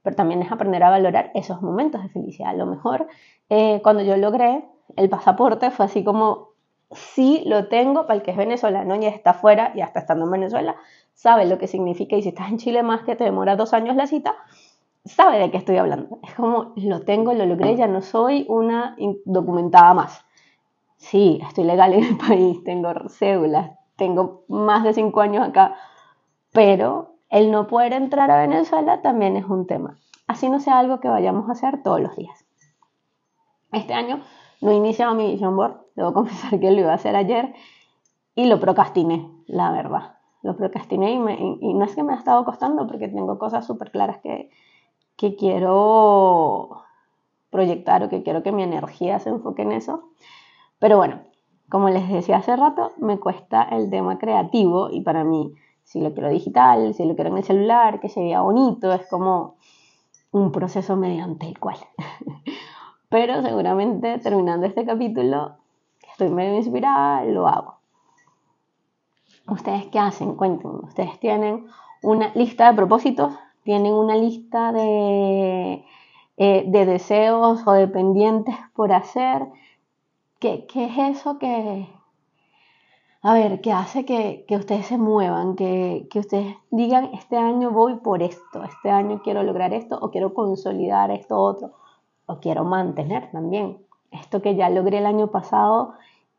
pero 0.03 0.15
también 0.15 0.41
es 0.41 0.51
aprender 0.51 0.84
a 0.84 0.89
valorar 0.89 1.32
esos 1.34 1.62
momentos 1.62 2.01
de 2.03 2.10
felicidad. 2.10 2.51
A 2.51 2.53
lo 2.53 2.67
mejor 2.67 3.08
eh, 3.50 3.82
cuando 3.84 4.03
yo 4.03 4.15
logré 4.15 4.63
el 4.96 5.10
pasaporte 5.10 5.72
fue 5.72 5.86
así 5.86 6.03
como 6.03 6.50
sí 6.91 7.44
lo 7.46 7.67
tengo 7.67 8.03
para 8.03 8.15
el 8.15 8.22
que 8.22 8.32
es 8.32 8.38
venezolano 8.38 8.96
y 8.96 9.06
está 9.06 9.34
fuera 9.34 9.74
y 9.75 9.82
hasta 9.82 10.00
estando 10.00 10.25
en 10.25 10.32
Venezuela, 10.32 10.75
sabe 11.13 11.46
lo 11.46 11.58
que 11.58 11.67
significa 11.67 12.15
y 12.15 12.22
si 12.22 12.29
estás 12.29 12.50
en 12.50 12.58
Chile 12.58 12.84
más 12.84 13.01
que 13.01 13.15
te 13.15 13.24
demora 13.24 13.56
dos 13.56 13.74
años 13.74 13.96
la 13.96 14.08
cita, 14.08 14.36
sabe 15.06 15.39
de 15.39 15.51
qué 15.51 15.58
estoy 15.58 15.77
hablando. 15.77 16.20
Es 16.24 16.34
como 16.36 16.74
lo 16.75 17.01
tengo, 17.01 17.34
lo 17.34 17.46
logré, 17.46 17.75
ya 17.75 17.88
no 17.88 18.01
soy 18.01 18.46
una 18.48 18.96
documentada 19.25 19.94
más. 19.94 20.25
Sí, 20.98 21.39
estoy 21.48 21.63
legal 21.65 21.94
en 21.94 22.03
el 22.03 22.17
país, 22.27 22.63
tengo 22.63 22.89
cédulas, 23.10 23.72
tengo 23.97 24.45
más 24.47 24.83
de 24.83 24.93
cinco 24.93 25.21
años 25.21 25.45
acá, 25.45 25.75
pero 26.53 27.15
el 27.29 27.51
no 27.51 27.67
poder 27.67 27.93
entrar 27.93 28.31
a 28.31 28.39
Venezuela 28.39 29.01
también 29.01 29.35
es 29.35 29.45
un 29.45 29.67
tema. 29.67 29.97
Así 30.27 30.49
no 30.49 30.59
sea 30.59 30.79
algo 30.79 30.99
que 30.99 31.09
vayamos 31.09 31.49
a 31.49 31.53
hacer 31.53 31.83
todos 31.83 31.99
los 31.99 32.15
días. 32.15 32.45
Este 33.71 33.93
año 33.93 34.21
no 34.61 34.71
he 34.71 34.75
iniciado 34.75 35.13
mi 35.15 35.31
vision 35.31 35.55
board, 35.55 35.77
debo 35.95 36.13
confesar 36.13 36.59
que 36.59 36.71
lo 36.71 36.79
iba 36.79 36.91
a 36.91 36.95
hacer 36.95 37.15
ayer 37.15 37.53
y 38.35 38.45
lo 38.45 38.59
procrastiné, 38.59 39.29
la 39.47 39.71
verdad. 39.71 40.17
Lo 40.43 40.55
procrastiné 40.55 41.13
y, 41.13 41.73
no 41.73 41.83
es 41.83 41.95
que 41.95 42.03
me 42.03 42.13
ha 42.13 42.17
estado 42.17 42.45
costando 42.45 42.87
porque 42.87 43.07
tengo 43.07 43.37
cosas 43.39 43.65
súper 43.65 43.91
claras 43.91 44.19
que, 44.19 44.51
que 45.15 45.35
quiero 45.35 46.83
proyectar 47.49 48.03
o 48.03 48.09
que 48.09 48.23
quiero 48.23 48.43
que 48.43 48.51
mi 48.51 48.63
energía 48.63 49.19
se 49.19 49.29
enfoque 49.29 49.63
en 49.63 49.71
eso. 49.71 50.11
Pero 50.79 50.97
bueno, 50.97 51.21
como 51.69 51.89
les 51.89 52.07
decía 52.09 52.38
hace 52.38 52.55
rato, 52.55 52.93
me 52.97 53.19
cuesta 53.19 53.63
el 53.63 53.89
tema 53.89 54.17
creativo 54.17 54.89
y 54.89 55.01
para 55.01 55.24
mí, 55.24 55.53
si 55.83 56.01
lo 56.01 56.13
quiero 56.13 56.29
digital, 56.29 56.93
si 56.93 57.05
lo 57.05 57.15
quiero 57.15 57.31
en 57.31 57.38
el 57.38 57.43
celular, 57.43 58.00
que 58.00 58.09
se 58.09 58.21
vea 58.21 58.41
bonito, 58.41 58.91
es 58.93 59.07
como 59.07 59.55
un 60.31 60.51
proceso 60.51 60.95
mediante 60.95 61.47
el 61.47 61.57
cual 61.59 61.77
pero 63.09 63.41
seguramente 63.41 64.19
terminando 64.19 64.65
este 64.65 64.86
capítulo, 64.86 65.57
estoy 66.12 66.29
medio 66.29 66.55
inspirada, 66.55 67.24
lo 67.25 67.47
hago. 67.47 67.75
¿Ustedes 69.47 69.86
qué 69.88 70.00
hacen? 70.00 70.36
Cuéntenme. 70.36 70.79
¿Ustedes 70.83 71.17
tienen 71.19 71.67
una 72.03 72.33
lista 72.36 72.69
de 72.69 72.75
propósitos? 72.75 73.33
¿Tienen 73.63 73.93
una 73.93 74.15
lista 74.15 74.74
de, 74.74 75.86
eh, 76.36 76.63
de 76.67 76.86
deseos 76.86 77.65
o 77.65 77.71
de 77.71 77.88
pendientes 77.88 78.55
por 78.74 78.91
hacer? 78.91 79.47
¿Qué, 80.39 80.67
qué 80.67 80.86
es 80.86 81.17
eso 81.17 81.39
que, 81.39 81.88
a 83.24 83.34
ver, 83.34 83.60
que 83.62 83.72
hace 83.72 84.06
que, 84.06 84.46
que 84.48 84.56
ustedes 84.56 84.86
se 84.86 84.98
muevan, 84.98 85.56
que, 85.56 86.08
que, 86.12 86.20
ustedes 86.20 86.56
digan, 86.70 87.06
este 87.13 87.38
año 87.38 87.72
voy 87.72 87.96
por 87.96 88.22
esto, 88.22 88.63
este 88.63 88.91
año 88.91 89.22
quiero 89.24 89.41
lograr 89.41 89.74
esto 89.74 89.98
o 90.00 90.12
quiero 90.12 90.34
consolidar 90.36 91.10
esto 91.12 91.38
otro 91.38 91.72
o 92.27 92.39
quiero 92.39 92.63
mantener 92.65 93.32
también 93.32 93.79
esto 94.12 94.41
que 94.41 94.56
ya 94.56 94.70
logré 94.70 95.00
el 95.00 95.08
año 95.08 95.27
pasado 95.32 95.94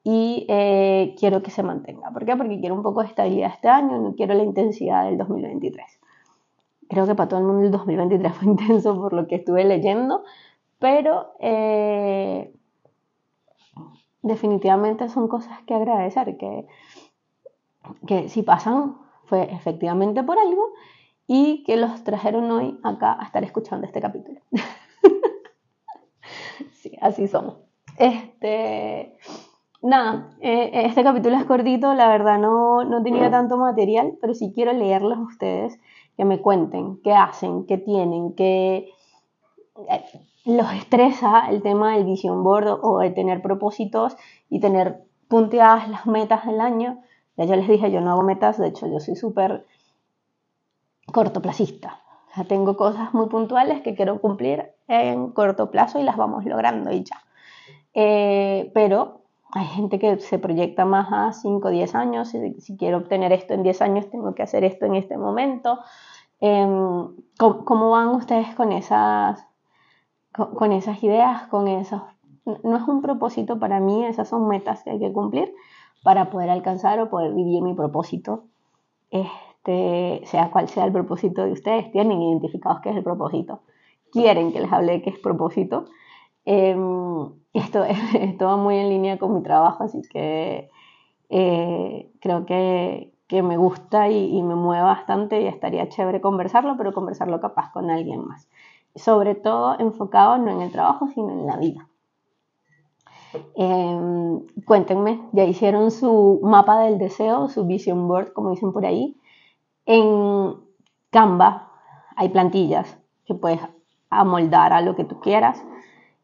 y 0.05 0.47
eh, 0.49 1.15
quiero 1.19 1.43
que 1.43 1.51
se 1.51 1.63
mantenga. 1.63 2.11
¿Por 2.13 2.25
qué? 2.25 2.37
Porque 2.37 2.61
quiero 2.61 2.75
un 2.77 2.83
poco 2.83 3.03
de 3.03 3.09
estabilidad 3.09 3.51
este 3.53 3.69
año, 3.69 3.99
no 3.99 4.15
quiero 4.15 4.35
la 4.35 4.45
intensidad 4.45 5.05
del 5.07 5.19
2023. 5.19 5.85
Creo 6.89 7.07
que 7.07 7.15
para 7.15 7.29
todo 7.29 7.41
el 7.41 7.47
mundo 7.47 7.65
el 7.65 7.71
2023 7.73 8.33
fue 8.33 8.47
intenso 8.53 8.95
por 8.95 9.13
lo 9.13 9.27
que 9.27 9.35
estuve 9.37 9.65
leyendo, 9.65 10.23
pero 10.79 11.33
eh, 11.41 12.55
definitivamente 14.29 15.09
son 15.09 15.27
cosas 15.27 15.61
que 15.67 15.75
agradecer, 15.75 16.37
que, 16.37 16.67
que 18.07 18.29
si 18.29 18.43
pasan 18.43 18.97
fue 19.25 19.53
efectivamente 19.53 20.23
por 20.23 20.39
algo 20.39 20.73
y 21.27 21.65
que 21.65 21.77
los 21.77 22.05
trajeron 22.05 22.51
hoy 22.51 22.79
acá 22.83 23.17
a 23.21 23.25
estar 23.25 23.45
escuchando 23.45 23.87
este 23.87 24.01
capítulo. 24.01 24.41
sí, 26.73 26.97
así 27.01 27.29
somos. 27.29 27.57
Este, 27.99 29.17
nada, 29.83 30.31
eh, 30.41 30.71
este 30.87 31.03
capítulo 31.03 31.37
es 31.37 31.45
cortito, 31.45 31.93
la 31.95 32.09
verdad 32.09 32.39
no, 32.39 32.85
no 32.85 33.03
tenía 33.03 33.31
tanto 33.31 33.59
material, 33.59 34.17
pero 34.21 34.35
sí 34.35 34.53
quiero 34.55 34.73
leerlos 34.73 35.19
a 35.19 35.23
ustedes, 35.23 35.79
que 36.17 36.25
me 36.25 36.41
cuenten 36.41 37.01
qué 37.03 37.13
hacen, 37.13 37.67
qué 37.67 37.77
tienen, 37.77 38.35
qué 38.35 38.89
eh, 39.91 40.05
los 40.57 40.73
estresa 40.73 41.49
el 41.51 41.63
tema 41.63 41.95
del 41.95 42.05
vision 42.05 42.43
board 42.43 42.81
o 42.83 43.01
de 43.01 43.11
tener 43.11 43.43
propósitos 43.43 44.17
y 44.49 44.61
tener 44.61 45.05
punteadas 45.29 45.89
las 45.89 46.07
metas 46.07 46.47
del 46.47 46.61
año. 46.61 47.03
Ya 47.37 47.45
yo 47.45 47.55
les 47.55 47.69
dije, 47.69 47.91
yo 47.91 48.01
no 48.01 48.13
hago 48.13 48.23
metas, 48.23 48.59
de 48.59 48.69
hecho 48.69 48.87
yo 48.87 48.99
soy 48.99 49.15
súper 49.15 49.67
cortoplacista. 51.13 52.01
O 52.31 52.35
sea, 52.35 52.45
tengo 52.45 52.77
cosas 52.77 53.13
muy 53.13 53.27
puntuales 53.29 53.83
que 53.83 53.95
quiero 53.95 54.21
cumplir 54.21 54.73
en 54.87 55.33
corto 55.33 55.71
plazo 55.71 55.99
y 55.99 56.03
las 56.03 56.17
vamos 56.17 56.45
logrando 56.47 56.93
y 56.93 57.05
ya. 57.05 57.23
Eh, 57.93 58.71
pero 58.73 59.21
hay 59.53 59.67
gente 59.67 59.99
que 59.99 60.19
se 60.19 60.39
proyecta 60.39 60.87
más 60.87 61.09
a 61.13 61.33
5 61.33 61.69
o 61.69 61.71
10 61.71 61.95
años. 61.95 62.29
Si, 62.29 62.61
si, 62.61 62.77
quiero 62.77 62.99
obtener 62.99 63.33
esto 63.33 63.53
en 63.53 63.63
10 63.63 63.83
años, 63.83 64.11
tengo 64.11 64.35
que 64.35 64.43
hacer 64.43 64.65
esto 64.65 64.87
en 64.87 64.95
este 64.95 65.19
momento. 65.19 65.79
Em, 66.41 67.09
¿cómo, 67.37 67.91
van 67.91 68.09
ustedes 68.09 68.55
con 68.55 68.73
esas, 68.73 69.45
con, 70.33 70.73
esas 70.73 71.03
ideas, 71.03 71.47
con 71.49 71.69
esos... 71.69 72.03
No 72.65 72.77
es 72.77 72.89
un 72.89 73.03
propósito 73.03 73.59
para 73.59 73.79
mí, 73.79 74.07
esas 74.07 74.29
son 74.29 74.49
metas 74.49 74.83
que 74.83 74.91
hay 74.91 74.99
que 74.99 75.13
cumplir 75.13 75.53
para 76.03 76.31
poder 76.31 76.49
alcanzar 76.49 76.99
o 77.01 77.11
poder 77.11 77.35
vivir 77.35 77.63
mi 77.63 77.75
propósito. 77.75 78.45
Este, 79.11 80.23
sea 80.25 80.51
cual 80.51 80.69
sea 80.69 80.85
el 80.85 80.93
propósito 80.93 81.45
de 81.45 81.53
ustedes, 81.53 81.91
tienen 81.93 82.23
identificados 82.23 82.81
qué 82.81 82.91
es 82.91 82.97
el 82.97 83.03
propósito, 83.03 83.61
quieren 84.13 84.53
que 84.53 84.61
les 84.61 84.73
hable 84.73 84.93
de 84.93 85.03
qué 85.03 85.11
es 85.11 85.19
propósito. 85.19 85.87
Em, 86.45 87.29
esto, 87.53 87.85
esto 87.85 88.47
va 88.47 88.57
muy 88.57 88.77
en 88.77 88.89
línea 88.89 89.19
con 89.19 89.35
mi 89.35 89.43
trabajo, 89.43 89.85
así 89.85 90.01
que 90.11 90.71
eh, 91.29 92.11
creo 92.21 92.47
que, 92.47 93.13
que, 93.27 93.43
me 93.43 93.59
gusta 93.59 94.09
y, 94.09 94.37
y, 94.37 94.43
me 94.43 94.55
mueve 94.55 94.83
bastante 94.83 95.43
y 95.43 95.47
estaría 95.47 95.89
chévere 95.89 96.21
conversarlo, 96.23 96.77
pero 96.79 96.95
conversarlo 96.95 97.41
capaz 97.41 97.71
con 97.73 97.91
alguien 97.91 98.25
más. 98.27 98.49
Sobre 98.99 99.35
todo 99.35 99.79
enfocado 99.79 100.39
no 100.39 100.51
en 100.51 100.61
el 100.61 100.73
trabajo, 100.73 101.09
sino 101.15 101.31
en 101.31 101.47
la 101.47 101.57
vida. 101.57 101.89
Eh, 103.55 104.39
cuéntenme, 104.65 105.29
¿ya 105.33 105.45
hicieron 105.45 105.91
su 105.91 106.41
mapa 106.43 106.81
del 106.81 106.99
deseo, 106.99 107.49
su 107.49 107.67
vision 107.67 108.09
board, 108.09 108.33
como 108.33 108.51
dicen 108.51 108.73
por 108.73 108.87
ahí? 108.87 109.17
En 109.87 110.55
Canva 111.11 111.73
hay 112.17 112.29
plantillas 112.31 112.99
que 113.27 113.35
puedes 113.35 113.61
amoldar 114.11 114.73
a 114.73 114.81
lo 114.81 114.97
que 114.97 115.05
tú 115.05 115.21
quieras. 115.21 115.63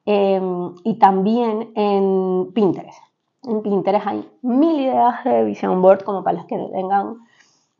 Eh, 0.06 0.40
y 0.84 0.98
también 0.98 1.72
en 1.74 2.52
Pinterest. 2.52 2.98
En 3.44 3.62
Pinterest 3.62 4.06
hay 4.06 4.28
mil 4.42 4.80
ideas 4.80 5.24
de 5.24 5.44
vision 5.44 5.80
board, 5.82 6.02
como 6.04 6.24
para 6.24 6.38
los 6.38 6.46
que 6.46 6.58
lo 6.58 6.70
tengan 6.70 7.18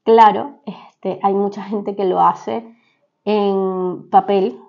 claro. 0.05 0.61
Este, 0.67 1.19
hay 1.23 1.35
mucha 1.35 1.63
gente 1.63 1.97
que 1.97 2.05
lo 2.05 2.21
hace 2.21 2.65
en 3.25 4.09
papel, 4.11 4.61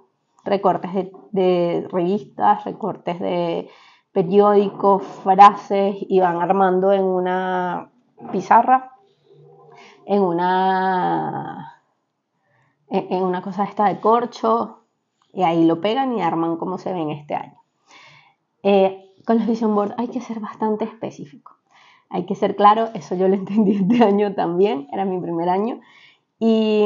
recortes 0.45 0.91
de, 1.31 1.87
revistas, 1.91 2.63
recortes 2.63 3.19
de 3.19 3.69
periódicos, 4.11 5.03
frases 5.03 5.97
y 5.99 6.19
van 6.19 6.41
armando 6.41 6.93
en 6.93 7.03
una 7.03 7.91
pizarra, 8.31 8.93
en 10.05 10.21
una, 10.21 11.81
en 12.87 13.23
una 13.23 13.41
cosa 13.41 13.65
esta 13.65 13.89
de 13.89 13.99
corcho, 13.99 14.83
y 15.33 15.43
ahí 15.43 15.65
lo 15.65 15.81
pegan 15.81 16.13
y 16.13 16.21
arman 16.21 16.55
como 16.55 16.77
se 16.77 16.93
ven 16.93 17.09
este 17.09 17.35
año. 17.35 17.59
Eh, 18.63 19.13
con 19.25 19.37
los 19.37 19.47
vision 19.47 19.75
board 19.75 19.95
hay 19.97 20.07
que 20.07 20.21
ser 20.21 20.39
bastante 20.39 20.85
específico. 20.85 21.57
Hay 22.09 22.25
que 22.25 22.35
ser 22.35 22.55
claro, 22.55 22.89
eso 22.93 23.15
yo 23.15 23.27
lo 23.27 23.33
entendí 23.33 23.75
este 23.75 24.03
año 24.05 24.33
también, 24.33 24.87
era 24.93 25.03
mi 25.03 25.19
primer 25.19 25.49
año. 25.49 25.81
Y, 26.39 26.85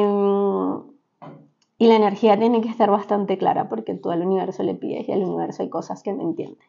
y 1.80 1.88
la 1.88 1.96
energía 1.96 2.38
tiene 2.38 2.62
que 2.62 2.70
estar 2.70 2.92
bastante 2.92 3.40
clara 3.40 3.70
porque 3.70 3.96
tú 3.96 4.12
al 4.12 4.22
universo 4.22 4.62
le 4.62 4.76
pides 4.76 5.10
y 5.10 5.12
al 5.12 5.24
universo 5.24 5.64
hay 5.64 5.70
cosas 5.70 6.04
que 6.04 6.14
no 6.14 6.22
entiende 6.22 6.64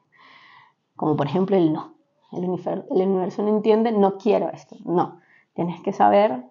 como 1.00 1.16
por 1.16 1.28
ejemplo 1.28 1.56
el 1.56 1.72
no. 1.72 1.94
El 2.30 2.44
universo, 2.44 3.42
no 3.42 3.48
entiende, 3.48 3.90
no 3.90 4.18
quiero 4.18 4.50
esto, 4.50 4.76
no. 4.84 5.18
Tienes 5.54 5.80
que 5.80 5.94
saber 5.94 6.44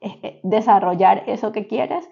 eh, 0.00 0.18
eh, 0.22 0.40
desarrollar 0.42 1.22
eso 1.26 1.52
que 1.52 1.66
quieres 1.66 2.08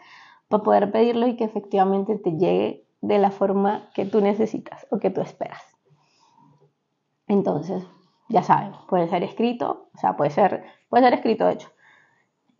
para 0.48 0.62
poder 0.62 0.92
pedirlo 0.92 1.26
y 1.26 1.36
que 1.36 1.44
efectivamente 1.44 2.18
te 2.18 2.32
llegue 2.32 2.86
de 3.00 3.18
la 3.18 3.30
forma 3.30 3.88
que 3.94 4.04
tú 4.04 4.20
necesitas 4.20 4.86
o 4.90 4.98
que 4.98 5.08
tú 5.08 5.22
esperas. 5.22 5.62
Entonces, 7.26 7.86
ya 8.28 8.42
saben, 8.42 8.72
puede 8.86 9.08
ser 9.08 9.22
escrito, 9.22 9.88
o 9.94 9.98
sea, 9.98 10.14
puede 10.18 10.30
ser, 10.30 10.62
puede 10.90 11.04
ser 11.04 11.14
escrito 11.14 11.46
de 11.46 11.54
hecho, 11.54 11.70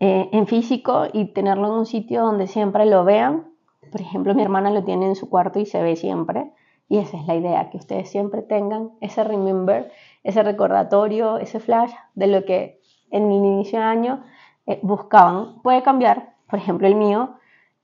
eh, 0.07 0.29
en 0.33 0.47
físico 0.47 1.07
y 1.11 1.33
tenerlo 1.33 1.67
en 1.69 1.73
un 1.73 1.87
sitio 1.87 2.21
donde 2.21 2.47
siempre 2.47 2.85
lo 2.85 3.07
vean. 3.07 3.47
Por 3.91 4.03
ejemplo, 4.03 4.35
mi 4.35 4.43
hermana 4.43 4.69
lo 4.69 4.85
tiene 4.85 5.07
en 5.07 5.17
su 5.17 5.31
cuarto 5.31 5.61
y 5.61 5.65
se 5.65 5.83
ve 5.83 5.97
siempre. 5.97 6.53
Y 6.91 6.99
esa 6.99 7.17
es 7.17 7.27
la 7.27 7.37
idea, 7.37 7.71
que 7.71 7.79
ustedes 7.79 8.11
siempre 8.11 8.43
tengan 8.43 8.91
ese 9.01 9.25
remember, 9.25 9.91
ese 10.23 10.43
recordatorio, 10.43 11.39
ese 11.39 11.59
flash 11.59 11.91
de 12.15 12.27
lo 12.27 12.45
que 12.45 12.83
en 13.11 13.29
mi 13.29 13.39
inicio 13.39 13.79
de 13.79 13.85
año 13.87 14.23
eh, 14.67 14.79
buscaban. 14.83 15.63
Puede 15.63 15.83
cambiar, 15.83 16.35
por 16.51 16.59
ejemplo 16.59 16.87
el 16.87 16.97
mío 16.97 17.37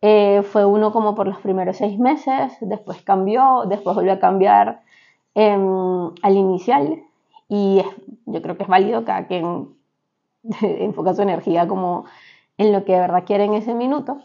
eh, 0.02 0.42
fue 0.42 0.66
uno 0.66 0.92
como 0.92 1.14
por 1.14 1.26
los 1.26 1.38
primeros 1.38 1.78
seis 1.78 1.98
meses, 1.98 2.52
después 2.60 3.00
cambió, 3.00 3.64
después 3.66 3.96
volvió 3.96 4.12
a 4.12 4.18
cambiar 4.18 4.82
em, 5.34 6.10
al 6.20 6.36
inicial 6.36 7.02
y 7.48 7.82
yo 8.26 8.42
creo 8.42 8.58
que 8.58 8.64
es 8.64 8.68
válido 8.68 9.06
cada 9.06 9.26
quien 9.26 9.79
enfoca 10.62 11.14
su 11.14 11.22
energía 11.22 11.68
como 11.68 12.04
en 12.58 12.72
lo 12.72 12.84
que 12.84 12.92
de 12.92 13.00
verdad 13.00 13.24
quiere 13.24 13.44
en 13.44 13.54
ese 13.54 13.74
minuto 13.74 14.18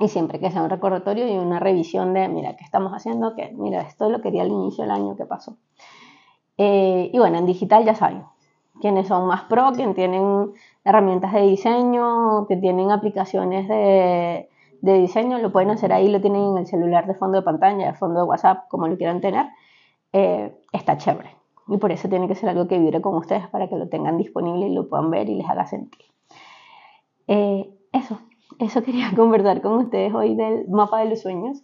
y 0.00 0.08
siempre 0.08 0.40
que 0.40 0.50
sea 0.50 0.62
un 0.62 0.70
recordatorio 0.70 1.28
y 1.28 1.36
una 1.36 1.60
revisión 1.60 2.14
de, 2.14 2.26
mira, 2.28 2.56
¿qué 2.56 2.64
estamos 2.64 2.92
haciendo? 2.92 3.36
Que, 3.36 3.52
mira, 3.52 3.82
esto 3.82 4.08
lo 4.08 4.22
quería 4.22 4.42
al 4.42 4.48
inicio 4.48 4.82
del 4.82 4.92
año 4.92 5.14
que 5.14 5.26
pasó. 5.26 5.58
Eh, 6.56 7.10
y 7.12 7.18
bueno, 7.18 7.36
en 7.38 7.44
digital 7.44 7.84
ya 7.84 7.94
saben, 7.94 8.24
quienes 8.80 9.08
son 9.08 9.26
más 9.28 9.42
pro, 9.42 9.72
quienes 9.72 9.94
tienen 9.94 10.52
herramientas 10.84 11.34
de 11.34 11.42
diseño, 11.42 12.46
que 12.46 12.56
tienen 12.56 12.90
aplicaciones 12.90 13.68
de, 13.68 14.48
de, 14.80 14.94
diseño, 14.94 15.38
lo 15.38 15.52
pueden 15.52 15.70
hacer 15.70 15.92
ahí, 15.92 16.08
lo 16.08 16.20
tienen 16.20 16.44
en 16.44 16.58
el 16.58 16.66
celular 16.66 17.06
de 17.06 17.14
fondo 17.14 17.38
de 17.38 17.42
pantalla, 17.42 17.88
de 17.88 17.94
fondo 17.94 18.20
de 18.20 18.26
WhatsApp, 18.26 18.68
como 18.68 18.88
lo 18.88 18.96
quieran 18.96 19.20
tener. 19.20 19.46
Eh, 20.14 20.50
está 20.72 20.96
chévere. 20.96 21.39
Y 21.70 21.78
por 21.78 21.92
eso 21.92 22.08
tiene 22.08 22.28
que 22.28 22.34
ser 22.34 22.48
algo 22.48 22.66
que 22.66 22.78
vibre 22.78 23.00
con 23.00 23.14
ustedes 23.14 23.46
para 23.48 23.68
que 23.68 23.76
lo 23.76 23.88
tengan 23.88 24.18
disponible 24.18 24.66
y 24.66 24.74
lo 24.74 24.88
puedan 24.88 25.10
ver 25.10 25.28
y 25.28 25.36
les 25.36 25.48
haga 25.48 25.66
sentir. 25.66 26.04
Eh, 27.28 27.70
eso, 27.92 28.18
eso 28.58 28.82
quería 28.84 29.12
conversar 29.14 29.62
con 29.62 29.74
ustedes 29.74 30.12
hoy 30.12 30.34
del 30.34 30.68
mapa 30.68 30.98
de 31.00 31.10
los 31.10 31.20
sueños 31.20 31.62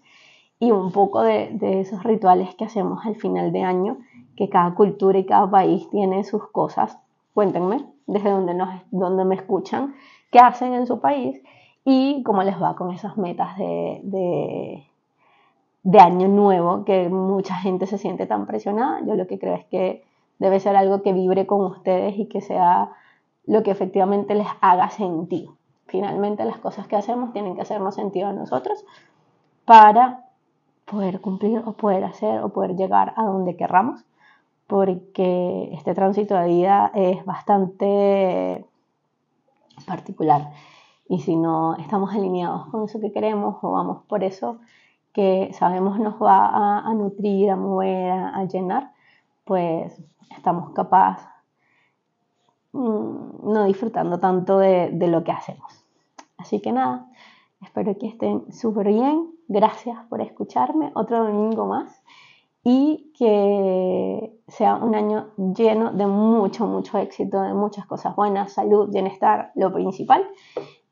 y 0.59 0.71
un 0.71 0.92
poco 0.92 1.23
de, 1.23 1.51
de, 1.53 1.81
esos 1.81 2.03
rituales 2.05 2.55
que 2.55 2.64
hacemos 2.64 3.05
al 3.05 3.16
final 3.16 3.53
de 3.53 3.62
año, 3.62 3.99
que 4.37 4.49
cada 4.49 4.75
cultura 4.75 5.19
y 5.19 5.27
cada 5.27 5.51
país 5.51 5.90
tiene 5.90 6.25
sus 6.25 6.49
cosas. 6.49 6.99
Cuéntenme 7.35 7.85
desde 8.07 8.31
donde, 8.31 8.55
nos, 8.55 8.69
donde 8.90 9.25
me 9.25 9.35
escuchan, 9.35 9.95
qué 10.31 10.38
hacen 10.38 10.73
en 10.73 10.87
su 10.87 11.01
país 11.01 11.42
y 11.85 12.23
cómo 12.23 12.42
les 12.42 12.61
va 12.61 12.77
con 12.77 12.92
esas 12.92 13.16
metas 13.16 13.57
de, 13.59 14.01
de, 14.05 14.87
de 15.87 16.01
año 16.01 16.27
nuevo, 16.27 16.85
que 16.85 17.09
mucha 17.09 17.55
gente 17.55 17.87
se 17.87 17.96
siente 17.96 18.27
tan 18.27 18.44
presionada. 18.44 18.99
Yo 19.07 19.14
lo 19.14 19.29
que 19.29 19.38
creo 19.38 19.55
es 19.55 19.64
que 19.66 20.05
debe 20.40 20.59
ser 20.59 20.75
algo 20.75 21.01
que 21.01 21.12
vibre 21.12 21.46
con 21.46 21.64
ustedes 21.64 22.18
y 22.18 22.27
que 22.27 22.40
sea 22.40 22.90
lo 23.44 23.62
que 23.62 23.70
efectivamente 23.70 24.35
les 24.35 24.49
haga 24.61 24.90
sentido. 24.90 25.55
Finalmente 25.87 26.44
las 26.44 26.59
cosas 26.59 26.88
que 26.88 26.96
hacemos 26.96 27.33
tienen 27.33 27.55
que 27.55 27.62
hacernos 27.62 27.94
sentido 27.94 28.27
a 28.27 28.33
nosotros 28.33 28.85
para 29.64 30.25
poder 30.87 31.20
cumplir 31.20 31.62
o 31.64 31.75
poder 31.75 32.03
hacer 32.03 32.40
o 32.42 32.49
poder 32.49 32.75
llegar 32.75 33.14
a 33.16 33.22
donde 33.22 33.57
querramos, 33.57 34.05
porque 34.66 35.70
este 35.72 35.94
tránsito 35.94 36.35
de 36.35 36.49
vida 36.49 36.90
es 36.96 37.25
bastante 37.25 38.64
particular. 39.87 40.51
Y 41.09 41.20
si 41.20 41.37
no 41.37 41.77
estamos 41.77 42.12
alineados 42.12 42.66
con 42.70 42.83
eso 42.83 42.99
que 42.99 43.12
queremos 43.12 43.59
o 43.62 43.70
vamos 43.70 44.03
por 44.09 44.25
eso 44.25 44.59
que 45.16 45.50
sabemos 45.55 45.98
nos 45.98 46.14
va 46.22 46.79
a, 46.87 46.92
nutrir, 46.92 47.50
a 47.50 47.57
mover, 47.57 48.12
a, 48.12 48.44
llenar, 48.44 48.92
pues 49.44 49.98
estamos 50.37 50.70
capaces 50.74 51.26
Mm, 52.76 53.52
no 53.55 53.64
disfrutando 53.64 54.20
tanto 54.20 54.59
de, 54.59 54.90
de 54.92 55.09
lo 55.09 55.24
que 55.24 55.33
hacemos. 55.33 55.85
Así 56.37 56.61
que 56.61 56.72
nada, 56.72 57.09
espero 57.62 57.96
que 57.96 58.07
estén 58.07 58.52
súper 58.52 58.88
bien. 58.88 59.31
Gracias 59.48 59.96
por 60.11 60.20
escucharme 60.20 60.90
otro 60.94 61.24
domingo 61.24 61.64
más 61.64 62.02
y 62.62 63.12
que 63.16 64.38
sea 64.48 64.74
un 64.74 64.94
año 64.94 65.29
lleno 65.37 65.92
de 65.92 66.07
mucho, 66.07 66.66
mucho 66.66 66.98
éxito, 66.98 67.40
de 67.40 67.55
muchas 67.55 67.87
cosas 67.87 68.14
buenas, 68.14 68.52
salud, 68.52 68.90
bienestar, 68.92 69.52
lo 69.55 69.72
principal. 69.72 70.26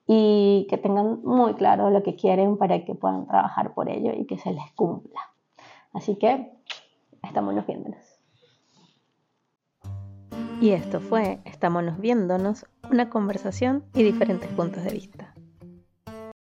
Y 0.07 0.67
que 0.69 0.79
tengan 0.79 1.23
muy 1.23 1.55
claro 1.55 1.91
lo 1.91 2.03
que 2.03 2.17
quieren 2.17 2.59
para 2.59 2.85
que 2.85 2.95
puedan 2.95 3.27
trabajar 3.27 3.75
por 3.75 3.89
ello 3.89 4.13
y 4.15 4.27
que 4.27 4.39
se 4.39 4.53
les 4.53 4.71
cumpla. 4.73 5.21
Así 5.93 6.17
que 6.17 6.53
estámonos 7.23 7.67
viéndonos. 7.67 8.21
Y 10.61 10.71
esto 10.71 11.01
fue 11.01 11.41
Estámonos 11.45 11.99
viéndonos, 11.99 12.67
una 12.91 13.11
conversación 13.11 13.85
y 13.95 14.03
diferentes 14.03 14.49
puntos 14.51 14.85
de 14.85 14.93
vista. 14.93 15.34